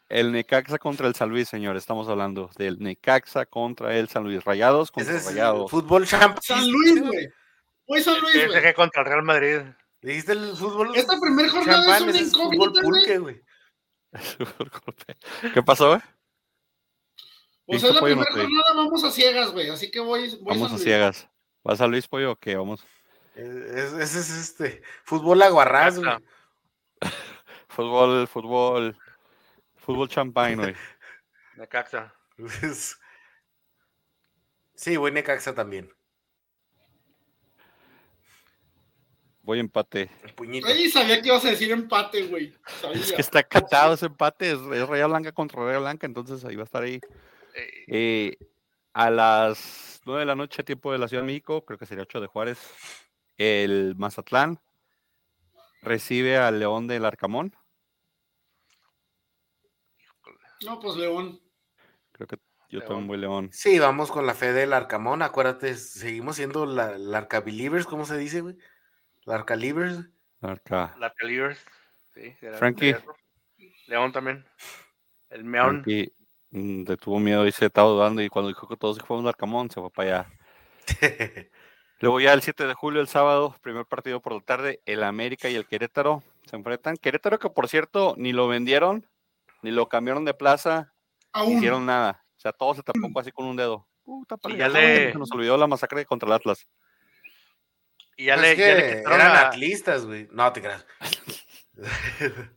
[0.09, 1.77] El, Necaxa contra el San Luis, señor.
[1.77, 4.45] Estamos hablando del Necaxa contra el San Luis.
[4.45, 5.71] Rayados contra Ese Rayados.
[5.71, 6.35] Fútbol San
[6.71, 7.29] Luis, güey.
[7.87, 8.75] Hoy San Luis, güey.
[8.75, 9.61] contra el Real Madrid.
[10.01, 10.95] ¿Dijiste el fútbol?
[10.95, 13.43] Esta primera jornada es un incógnita, güey.
[15.55, 16.01] ¿Qué pasó, güey?
[17.67, 19.71] O sea, la primera jornada vamos a ciegas, güey.
[19.71, 20.29] Así que voy.
[20.43, 21.29] voy vamos a, ciegas.
[21.63, 22.57] ¿Vas a Luis Pollo o qué?
[22.57, 22.85] Vamos.
[23.35, 24.83] Ese es, este.
[25.05, 26.11] Fútbol aguarrás, güey.
[27.75, 28.97] Fútbol, fútbol,
[29.77, 30.75] fútbol champagne, güey.
[31.57, 32.15] Necaxa.
[34.75, 35.93] Sí, voy Necaxa también.
[39.43, 40.09] Voy empate.
[40.65, 42.57] Ay, sabía que ibas a decir empate, güey.
[42.95, 44.53] Es que está cantado ese empate.
[44.53, 47.01] Es, Raya Blanca contra Raya Blanca, entonces ahí va a estar ahí.
[47.89, 48.37] Eh,
[48.93, 52.05] a las 9 de la noche, tiempo de la Ciudad de México, creo que sería
[52.05, 52.59] 8 de Juárez,
[53.37, 54.61] el Mazatlán
[55.83, 57.55] recibe al León del Arcamón.
[60.65, 61.41] No, pues León.
[62.13, 62.39] Creo que
[62.71, 63.51] yo también voy León.
[63.53, 65.23] Sí, vamos con la fe del Arcamón.
[65.23, 68.57] Acuérdate, seguimos siendo la, la Arcabilivers, ¿cómo se dice, güey?
[69.25, 70.09] La Arcalivers.
[70.41, 70.95] La Arca.
[70.99, 71.65] La Arcalivers.
[72.15, 72.97] Sí, Frankie.
[73.87, 74.45] León también.
[75.31, 75.83] El Meón.
[75.83, 76.13] Frankie
[76.51, 79.25] mm, le tuvo miedo y se estaba dudando y cuando dijo que todos se fueron
[79.25, 80.33] al Arcamón, se fue para allá.
[82.01, 85.49] Luego ya el 7 de julio, el sábado, primer partido por la tarde, el América
[85.49, 86.97] y el Querétaro se enfrentan.
[86.97, 89.07] Querétaro que por cierto ni lo vendieron,
[89.65, 90.93] ni lo cambiaron de plaza,
[91.35, 92.23] ni hicieron nada.
[92.37, 93.89] O sea, todo se tapó así con un dedo.
[94.51, 95.15] y ya le...
[95.15, 96.69] Nos olvidó la masacre contra el Atlas.
[98.15, 100.29] Y ya, pues le, ya le eran atlistas, güey.
[100.31, 100.87] No te creas.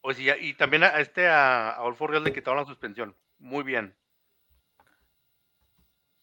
[0.00, 3.14] pues y, y también a este a, a Olfo le quitaron la suspensión.
[3.38, 3.94] Muy bien.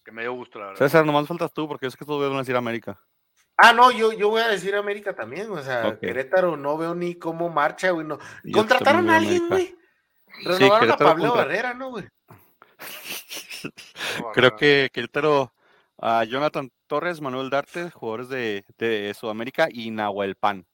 [0.03, 0.79] Que me dio gusto, la verdad.
[0.79, 2.99] César, nomás faltas tú, porque es que todos van a decir América.
[3.55, 5.51] Ah, no, yo, yo voy a decir América también.
[5.51, 8.07] O sea, Querétaro no veo ni cómo marcha, güey.
[8.07, 8.17] No.
[8.51, 9.75] Contrataron a alguien, güey.
[10.43, 12.07] Renovaron a Pablo Barrera, ¿no, güey?
[14.33, 15.53] Creo que Querétaro,
[15.97, 20.65] a Jonathan Torres, Manuel Darte, jugadores de, de Sudamérica, y Nahuel Pan.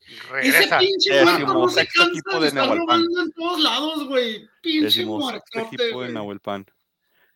[0.00, 0.78] Ese Regresa.
[0.78, 4.48] pinche Décimo muerto no se cansa equipo de de estar robando en todos lados, güey.
[4.60, 6.12] Pinche muertote, equipo de güey.
[6.12, 6.66] Nahuelpan.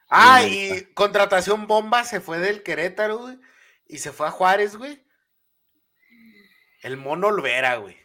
[0.09, 3.39] Ah, y contratación bomba se fue del Querétaro, güey.
[3.87, 5.03] Y se fue a Juárez, güey.
[6.83, 7.97] El mono Olvera, güey.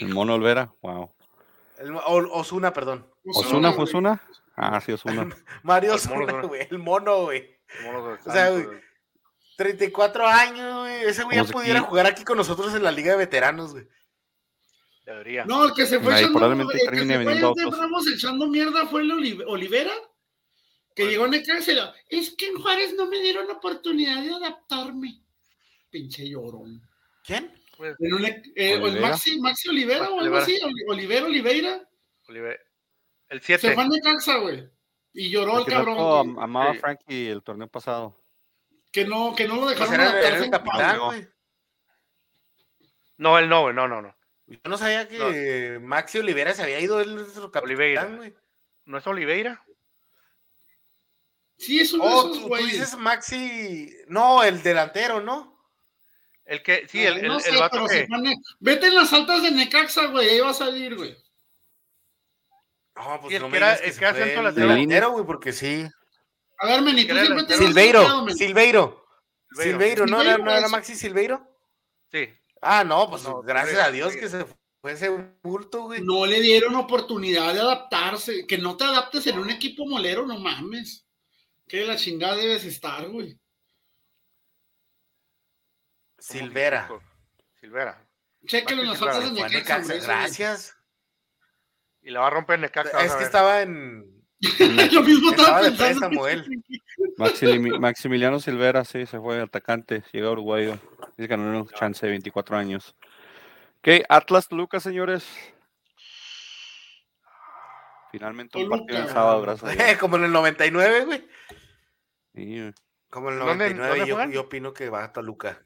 [0.00, 1.12] El Mono Olvera, wow.
[1.78, 3.06] El, o- Osuna, perdón.
[3.24, 3.84] ¿Osuna fue.
[3.84, 4.22] Osuna?
[4.56, 5.28] Ah, sí, Osuna.
[5.62, 6.66] Mario El mono Osuna, güey.
[6.70, 7.56] El mono, güey.
[8.26, 8.66] O sea, güey.
[9.56, 11.04] 34 años, güey.
[11.04, 13.86] Ese güey ya pudiera jugar aquí con nosotros en la Liga de Veteranos, güey.
[15.04, 15.44] Debería.
[15.46, 17.78] No, el que se fue Ahí echando, probablemente el que se fue vendiendo de autos.
[17.78, 19.92] Bravos echando mierda fue el Oli- Olivera,
[20.94, 24.22] que llegó a Necaxa y lo, es que en Juárez no me dieron la oportunidad
[24.22, 25.22] de adaptarme.
[25.90, 26.82] Pinche llorón.
[27.24, 27.50] ¿Quién?
[27.78, 29.08] Pues, En un eh, el Olivera.
[29.10, 31.88] Maxi, Maxi Olivera o algo así, Oli- Olivera Oliveira,
[32.26, 32.58] Olive-
[33.28, 33.72] El se 7.
[33.74, 34.68] fue a Necaxa, güey.
[35.12, 36.78] Y lloró el El cabrón, güey, am- amaba a Sí.
[36.80, 38.20] Frankie el torneo pasado.
[38.90, 40.44] que no, que no lo Pues dejaron era, era adaptarse.
[40.46, 41.06] el capitán, no.
[41.06, 41.28] güey.
[43.18, 43.74] No, él no, güey.
[43.74, 44.16] No, no, no.
[44.46, 48.00] Yo no sabía que Maxi Olivera se había ido, él es nuestro Oliveira.
[48.02, 48.34] capitán, güey.
[48.86, 49.62] ¿No es Oliveira?
[51.58, 53.94] Sí, es uno Oh, de tú, esos tú dices Maxi.
[54.08, 55.57] No, el delantero, ¿no?
[56.48, 57.94] El que, sí, el, el, No el sé, vato pero que.
[57.94, 61.14] se pone- Vete en las altas de Necaxa, güey, ahí va a salir, güey.
[62.96, 64.54] No, pues Sí, el no que me era- digas que el que el lateral.
[64.54, 65.86] delantero, güey, porque sí.
[66.58, 67.56] A ver, Meni, tú el siempre te.
[67.56, 68.34] Silveiro, Silveiro.
[68.36, 69.04] Silveiro.
[69.52, 70.20] Silveiro, ¿no?
[70.22, 70.68] ¿Era, Silveiro, ¿No era.
[70.68, 71.48] Maxi Silveiro?
[72.10, 72.28] Sí.
[72.60, 74.44] Ah, no, pues No, gracias a Dios que se
[74.80, 75.10] fue ese
[75.42, 76.00] bulto, güey.
[76.02, 78.46] No le dieron oportunidad de adaptarse.
[78.46, 81.04] Que no te adaptes en un equipo molero, no mames.
[81.68, 83.38] Que la chingada debes estar, güey.
[86.32, 86.88] Silvera.
[87.60, 88.04] Silvera.
[88.46, 90.76] Chéquenlo en las Silvera, de Necaxa, gracias.
[92.02, 93.02] Y la va a romper Necaxa.
[93.02, 94.04] Es a que estaba en.
[94.92, 96.08] Yo mismo Estaba estaba de pensando.
[96.20, 96.44] préstamo él.
[97.18, 100.78] Maxilimi- Maximiliano Silvera, sí, se fue atacante, llega a Uruguayo.
[101.16, 102.94] Dice que ganó un chance de 24 años.
[103.78, 105.26] Ok, Atlas Toluca, señores.
[108.10, 109.98] Finalmente un partido el sábado, gracias a.
[109.98, 111.28] Como en el 99, güey.
[112.34, 112.72] Sí,
[113.10, 114.32] Como en el ¿Dónde- 99, dónde yo, juegan?
[114.32, 115.64] yo opino que va a Toluca.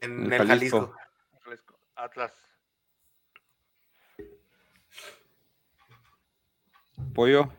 [0.00, 0.94] En, En el Jalisco.
[1.42, 1.78] Jalisco.
[1.94, 2.32] Atlas.
[7.14, 7.52] Pollo,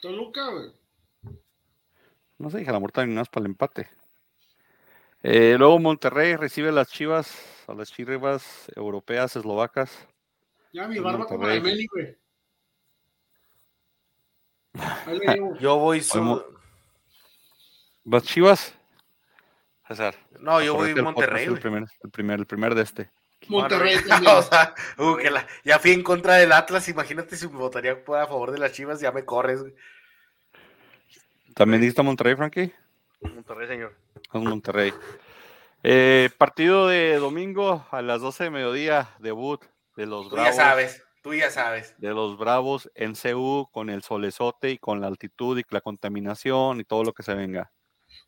[0.00, 0.72] Toluca, güey.
[2.38, 3.88] no sé, dije la muerta ni nada más para el empate.
[5.22, 10.06] Eh, luego Monterrey recibe a las chivas, a las chivas europeas, eslovacas.
[10.72, 11.60] Ya mi barba como la.
[11.60, 12.16] Meni, güey.
[15.06, 15.56] Ahí le llevo.
[15.58, 16.00] Yo voy.
[16.02, 16.44] su-
[18.04, 18.78] ¿Las chivas?
[19.88, 20.14] César.
[20.40, 21.44] No, yo voy del Monterrey.
[21.46, 23.10] El primer, el primer, el primer de este.
[23.48, 23.96] Monterrey
[24.28, 26.88] o sea, uh, que la- ya fui en contra del Atlas.
[26.88, 29.74] Imagínate si me votaría a favor de las chivas, ya me corres, güey.
[31.54, 32.72] ¿También diste a Monterrey, Frankie?
[33.20, 33.94] Monterrey, señor.
[34.32, 34.92] Monterrey.
[35.82, 39.62] Eh, partido de domingo a las 12 de mediodía, debut
[39.96, 40.56] de los Tú ya Bravos.
[40.56, 41.94] sabes, tú ya sabes.
[41.98, 46.80] De los Bravos en CU con el solezote y con la altitud y la contaminación
[46.80, 47.70] y todo lo que se venga.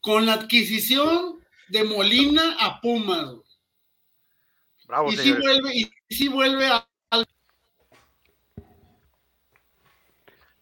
[0.01, 3.43] Con la adquisición de Molina a Pumas, güey.
[4.87, 6.89] Bravo, Y si vuelve, y si vuelve a.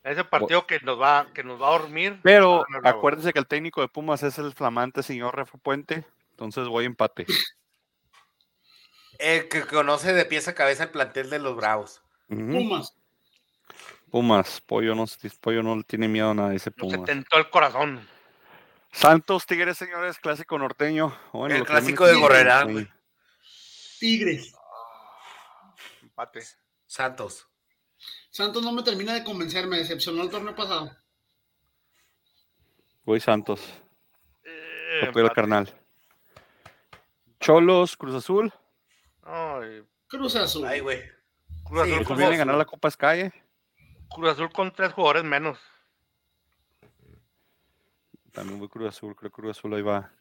[0.03, 2.21] Ese partido que nos va, que nos va a dormir.
[2.23, 6.05] Pero Ah, no, acuérdense que el técnico de Pumas es el flamante señor Rafa Puente,
[6.31, 7.27] entonces voy empate.
[9.19, 12.03] El que conoce de pieza a cabeza el plantel de los Bravos.
[12.29, 12.95] Pumas.
[14.11, 15.07] Pumas, pollo no,
[15.41, 17.07] pollo no le tiene miedo a nada, dice No se Pumas.
[17.07, 18.07] tentó el corazón.
[18.97, 21.15] Santos Tigres, señores, clásico norteño.
[21.35, 22.73] Bueno, El clásico de sí.
[22.73, 22.89] güey.
[24.01, 24.55] Tigres.
[26.03, 26.43] Empate.
[26.87, 27.47] Santos.
[28.31, 30.97] Santos no me termina de convencer, me decepcionó el torneo pasado.
[33.05, 33.61] Voy Santos.
[34.45, 35.79] Eh, carnal.
[37.39, 38.51] Cholos, Cruz Azul.
[39.23, 40.65] Ay, Cruz Azul.
[40.67, 41.03] Ay, güey.
[41.65, 42.39] Cruz, Sí, Azul Cruz Cruz con, viene a Azul.
[42.39, 43.21] ganar la Copa Sky.
[43.21, 43.33] eh.
[44.09, 45.59] Cruz Azul con tres jugadores menos.
[48.37, 50.13] También voy Cruz Azul, creo que Cruz Azul ahí va.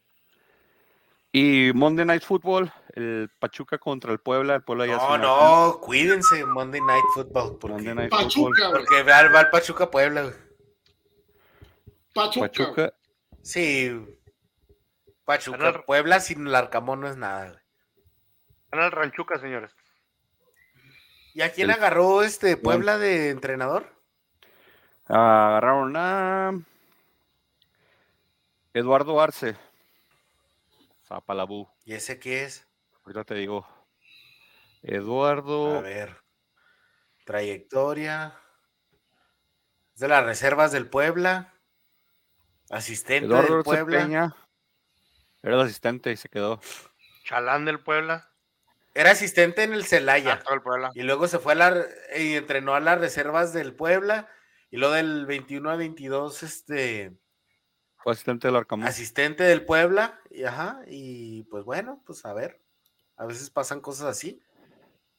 [1.32, 4.54] Y Monday Night Football, el Pachuca contra el Puebla.
[4.54, 7.58] El Puebla ya No, no, cuídense Monday Night Football.
[7.58, 8.52] Porque, Monday Night Football.
[8.52, 8.84] Pachuca, güey.
[8.84, 10.34] porque va, va el Pachuca Puebla, güey.
[12.14, 12.46] Pachuca.
[12.48, 12.94] Pachuca.
[13.42, 14.06] Sí.
[15.26, 15.82] Pachuca.
[15.84, 17.60] Puebla sin el Arcamón no es nada, güey.
[18.72, 19.72] Gana el Ranchuca, señores.
[21.34, 23.92] ¿Y a quién El- agarró este Puebla de entrenador?
[25.04, 26.58] Agarraron a
[28.76, 29.56] Eduardo Arce.
[31.08, 31.66] Zapalabú.
[31.86, 32.68] ¿Y ese qué es?
[33.04, 33.66] Ahorita te digo.
[33.66, 33.86] A
[34.82, 35.80] Eduardo.
[35.80, 36.14] ver.
[37.24, 38.38] Trayectoria.
[39.94, 41.54] Es de las reservas del Puebla.
[42.68, 43.98] Asistente Eduardo del Arce Puebla.
[43.98, 44.36] Peña.
[45.42, 46.60] Era el asistente y se quedó.
[47.24, 48.30] Chalán del Puebla.
[48.92, 50.42] Era asistente en el Celaya.
[50.46, 50.90] Ah.
[50.94, 54.28] Y luego se fue a la y entrenó a las reservas del Puebla.
[54.70, 57.16] Y luego del 21 a 22, este
[58.06, 58.86] Fue asistente del Arcamón.
[58.86, 60.20] asistente del Puebla.
[60.30, 60.78] Y ajá.
[60.86, 62.62] Y pues bueno, pues a ver.
[63.16, 64.40] A veces pasan cosas así.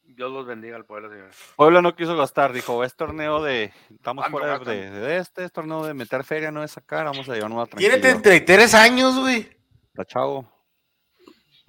[0.03, 1.35] Dios los bendiga al Puebla, señores.
[1.57, 5.51] Puebla no quiso gastar, dijo, es torneo de, estamos ¿Cuándo fuera de, de este, es
[5.51, 8.21] torneo de meter feria, no de sacar, vamos a llevarnos a Tiene tranquilo.
[8.21, 9.49] 33 años, güey.
[9.87, 10.49] Está chavo.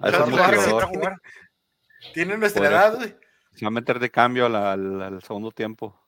[0.01, 1.17] Es jugar.
[2.13, 3.13] Tiene nuestra Por edad, güey.
[3.55, 5.99] Se va a meter de cambio al, al- al segundo tiempo.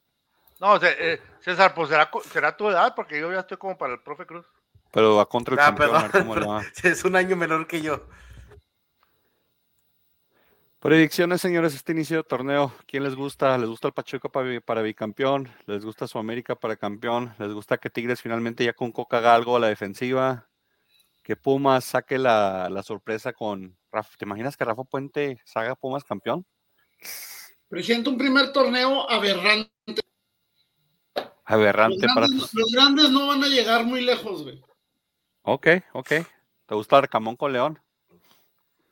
[0.61, 3.99] No, eh, César, pues será, será tu edad, porque yo ya estoy como para el
[4.01, 4.45] profe Cruz.
[4.91, 6.61] Pero va contra el Ah, campeón, a ver perdón, cómo le va.
[6.83, 8.05] Es un año menor que yo.
[10.79, 12.73] Predicciones, señores, este inicio de torneo.
[12.87, 13.55] ¿Quién les gusta?
[13.57, 15.47] ¿Les gusta el Pachuca para, para bicampeón?
[15.67, 17.33] ¿Les gusta su América para campeón?
[17.37, 20.49] ¿Les gusta que Tigres finalmente ya con Coca haga algo a la defensiva?
[21.21, 24.17] Que Pumas saque la, la sorpresa con Rafa.
[24.17, 26.47] ¿Te imaginas que Rafa Puente haga Pumas campeón?
[27.69, 29.69] Presenta un primer torneo aberrante.
[31.15, 34.63] Los Aberrante para grandes, tus- los grandes no van a llegar muy lejos, güey.
[35.43, 36.09] Ok, ok.
[36.65, 37.79] ¿Te gusta Arcamón con León?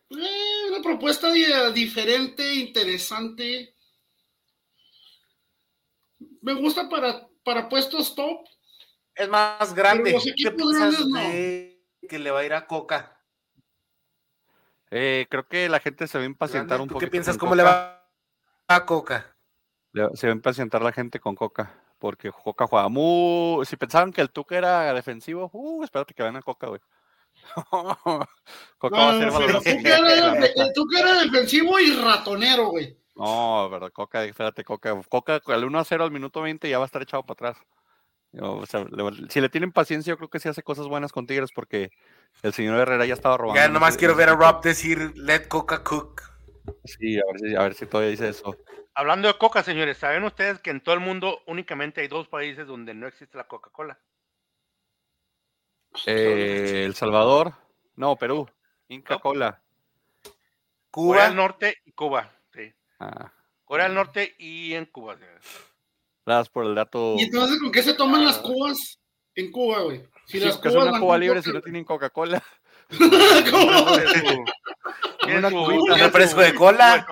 [0.10, 3.76] Eh, una propuesta di- diferente, interesante.
[6.42, 8.46] Me gusta para, para puestos top.
[9.16, 10.12] Es más grande.
[10.14, 11.20] los ¿Qué equipos grandes no.
[11.20, 13.16] que le va a ir a Coca?
[14.92, 17.00] Eh, creo que la gente se va a impacientar Grande, un ¿Tú poco.
[17.02, 17.38] qué piensas?
[17.38, 18.10] ¿Cómo le va
[18.68, 19.36] a Coca?
[20.16, 21.76] Se va a impacientar la gente con Coca.
[22.00, 23.66] Porque Coca juega muy.
[23.66, 26.80] Si pensaban que el Tuca era defensivo, uh, espérate que vayan a Coca, güey.
[28.78, 30.74] Coca va a ser pero valorado.
[30.74, 32.98] tú que eres defensivo y ratonero, güey.
[33.16, 35.00] No, verdad, Coca, espérate, Coca.
[35.10, 37.66] Coca al 1 a 0 al minuto 20 ya va a estar echado para atrás.
[38.32, 41.12] Yo, o sea, le- si le tienen paciencia, yo creo que sí hace cosas buenas
[41.12, 41.92] con Tigres porque
[42.44, 43.60] el señor Herrera ya estaba robando.
[43.60, 46.22] Ya nomás quiero ver a Rob decir, let Coca cook.
[46.86, 48.56] Sí, a ver, si, a ver si todavía dice eso.
[48.94, 52.68] Hablando de coca, señores, ¿saben ustedes que en todo el mundo únicamente hay dos países
[52.68, 54.00] donde no existe la Coca-Cola?
[56.06, 57.54] Eh, el Salvador,
[57.96, 58.48] no, Perú,
[58.90, 59.20] Inca No.
[59.22, 59.62] Cola.
[60.92, 61.42] Corea del Cuba.
[61.44, 62.32] Norte y Cuba.
[62.54, 62.74] Sí.
[63.00, 63.32] Ah,
[63.66, 65.46] Corea del Norte y en Cuba, señores.
[66.26, 67.16] gracias por el dato.
[67.18, 69.00] ¿Y entonces con qué se toman las cubas
[69.36, 70.04] en Cuba, güey?
[70.26, 72.44] Si Sí, las son una Cuba libre si no tienen Coca-Cola.
[73.52, 73.86] ¿Cómo?
[75.52, 75.94] Cubita.
[75.94, 77.08] Un refresco de cola.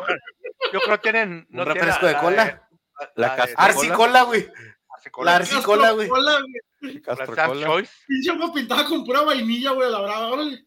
[0.73, 1.47] Yo creo que tienen.
[1.51, 2.69] Un refresco de la cola.
[3.15, 4.49] La la de- Castro- Arsi Cola, güey.
[4.89, 6.07] Arsicola, La Arsi Cola, güey.
[6.09, 6.93] Cola, güey.
[6.95, 7.65] la Castro Star Cola.
[7.67, 7.93] Choice.
[8.07, 10.27] Pinche agua pintada con pura vainilla, güey, a la brava.
[10.29, 10.63] Órale.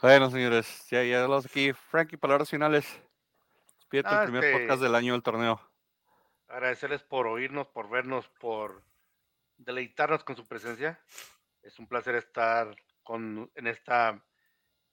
[0.00, 1.72] Bueno, señores, ya, ya hablamos aquí.
[1.72, 2.86] Frankie, palabras finales.
[3.78, 5.60] Despídete Ah, el primer este- podcast del año del torneo.
[6.48, 8.82] Agradecerles por oírnos, por vernos, por
[9.58, 10.98] deleitarnos con su presencia.
[11.62, 14.22] Es un placer estar con, en, esta,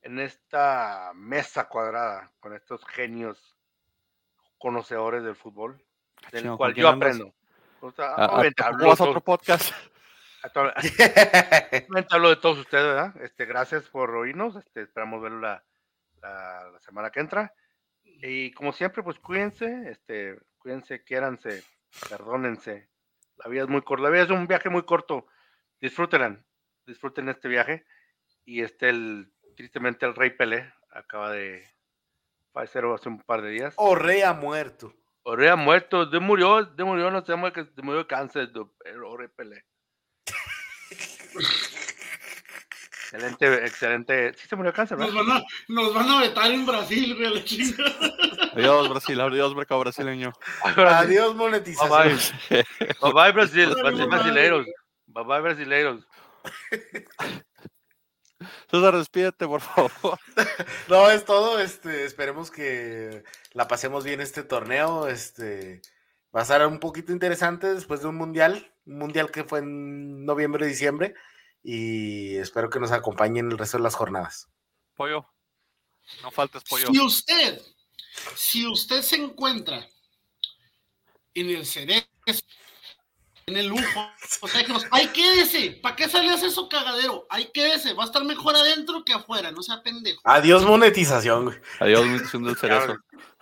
[0.05, 3.57] en esta mesa cuadrada con estos genios
[4.59, 5.83] conocedores del fútbol,
[6.31, 7.33] del Chino, ¿con cual yo aprendo.
[7.81, 9.73] O sea, ¿A- a- obviamente ¿a hablo a de otro podcast?
[12.11, 13.15] hablo de todos ustedes, ¿verdad?
[13.21, 14.55] Este, gracias por oírnos.
[14.55, 15.63] Este, esperamos verlo la,
[16.21, 17.51] la, la semana que entra.
[18.03, 21.63] Y como siempre, pues cuídense, este, cuídense, quiéranse,
[22.09, 22.89] perdónense.
[23.37, 25.25] La vida es muy corta, la vida es un viaje muy corto.
[25.81, 26.39] Disfrútenla,
[26.85, 27.85] disfruten este viaje.
[28.45, 31.65] Y este, el, tristemente, el Rey Pelé acaba de
[32.53, 33.73] fallecer hace un par de días.
[33.77, 34.93] O rey ha muerto.
[35.27, 39.01] Orrea muerto, de murió, de murió, no sé, que de murió de cáncer, de, el
[39.17, 39.65] Rey Pelé.
[43.11, 44.33] excelente, excelente.
[44.35, 45.27] Sí se murió de cáncer, Nos ¿verdad?
[45.27, 47.75] van, a, nos van a vetar en Brasil, güey, la.
[48.53, 49.19] Adiós, Brasil.
[49.19, 50.31] Adiós, mercado brasileño.
[50.77, 52.19] Adiós, monetización.
[52.49, 52.63] bye.
[53.01, 54.07] Bye bye Brasil, Bye, Brasil, bye.
[54.07, 54.65] brasileiros.
[55.07, 56.07] Bye bye brasileiros.
[58.69, 60.19] César, despídete, por favor.
[60.89, 61.59] No, es todo.
[61.59, 65.07] Este, esperemos que la pasemos bien este torneo.
[65.07, 65.81] Este
[66.35, 70.25] va a ser un poquito interesante después de un mundial, un mundial que fue en
[70.25, 71.13] noviembre, diciembre.
[71.63, 74.49] Y espero que nos acompañen el resto de las jornadas.
[74.95, 75.25] Pollo.
[76.21, 76.87] No faltes, pollo.
[76.87, 77.61] Si usted,
[78.35, 79.87] si usted se encuentra
[81.33, 82.07] en el cerebro,
[83.47, 84.09] en el lujo,
[84.41, 87.27] o sea, dijimos, ay, quédese, ¿para qué hacer su cagadero?
[87.29, 90.19] Ay, quédese, va a estar mejor adentro que afuera, no sea pendejo.
[90.23, 91.45] Adiós, monetización.
[91.45, 91.57] güey.
[91.79, 92.97] Adiós, misión del cerezo.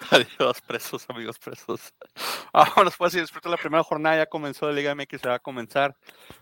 [0.10, 1.94] Adiós, presos, amigos presos.
[2.54, 4.18] Vámonos, pues, y disfruta la primera jornada.
[4.18, 5.96] Ya comenzó la Liga MX, se va a comenzar.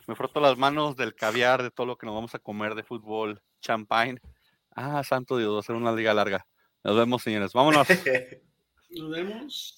[0.07, 2.81] Me froto las manos del caviar, de todo lo que nos vamos a comer de
[2.81, 4.19] fútbol, champagne.
[4.75, 6.47] Ah, santo Dios, va a ser una liga larga.
[6.83, 7.53] Nos vemos, señores.
[7.53, 7.87] Vámonos.
[8.89, 9.77] Nos vemos.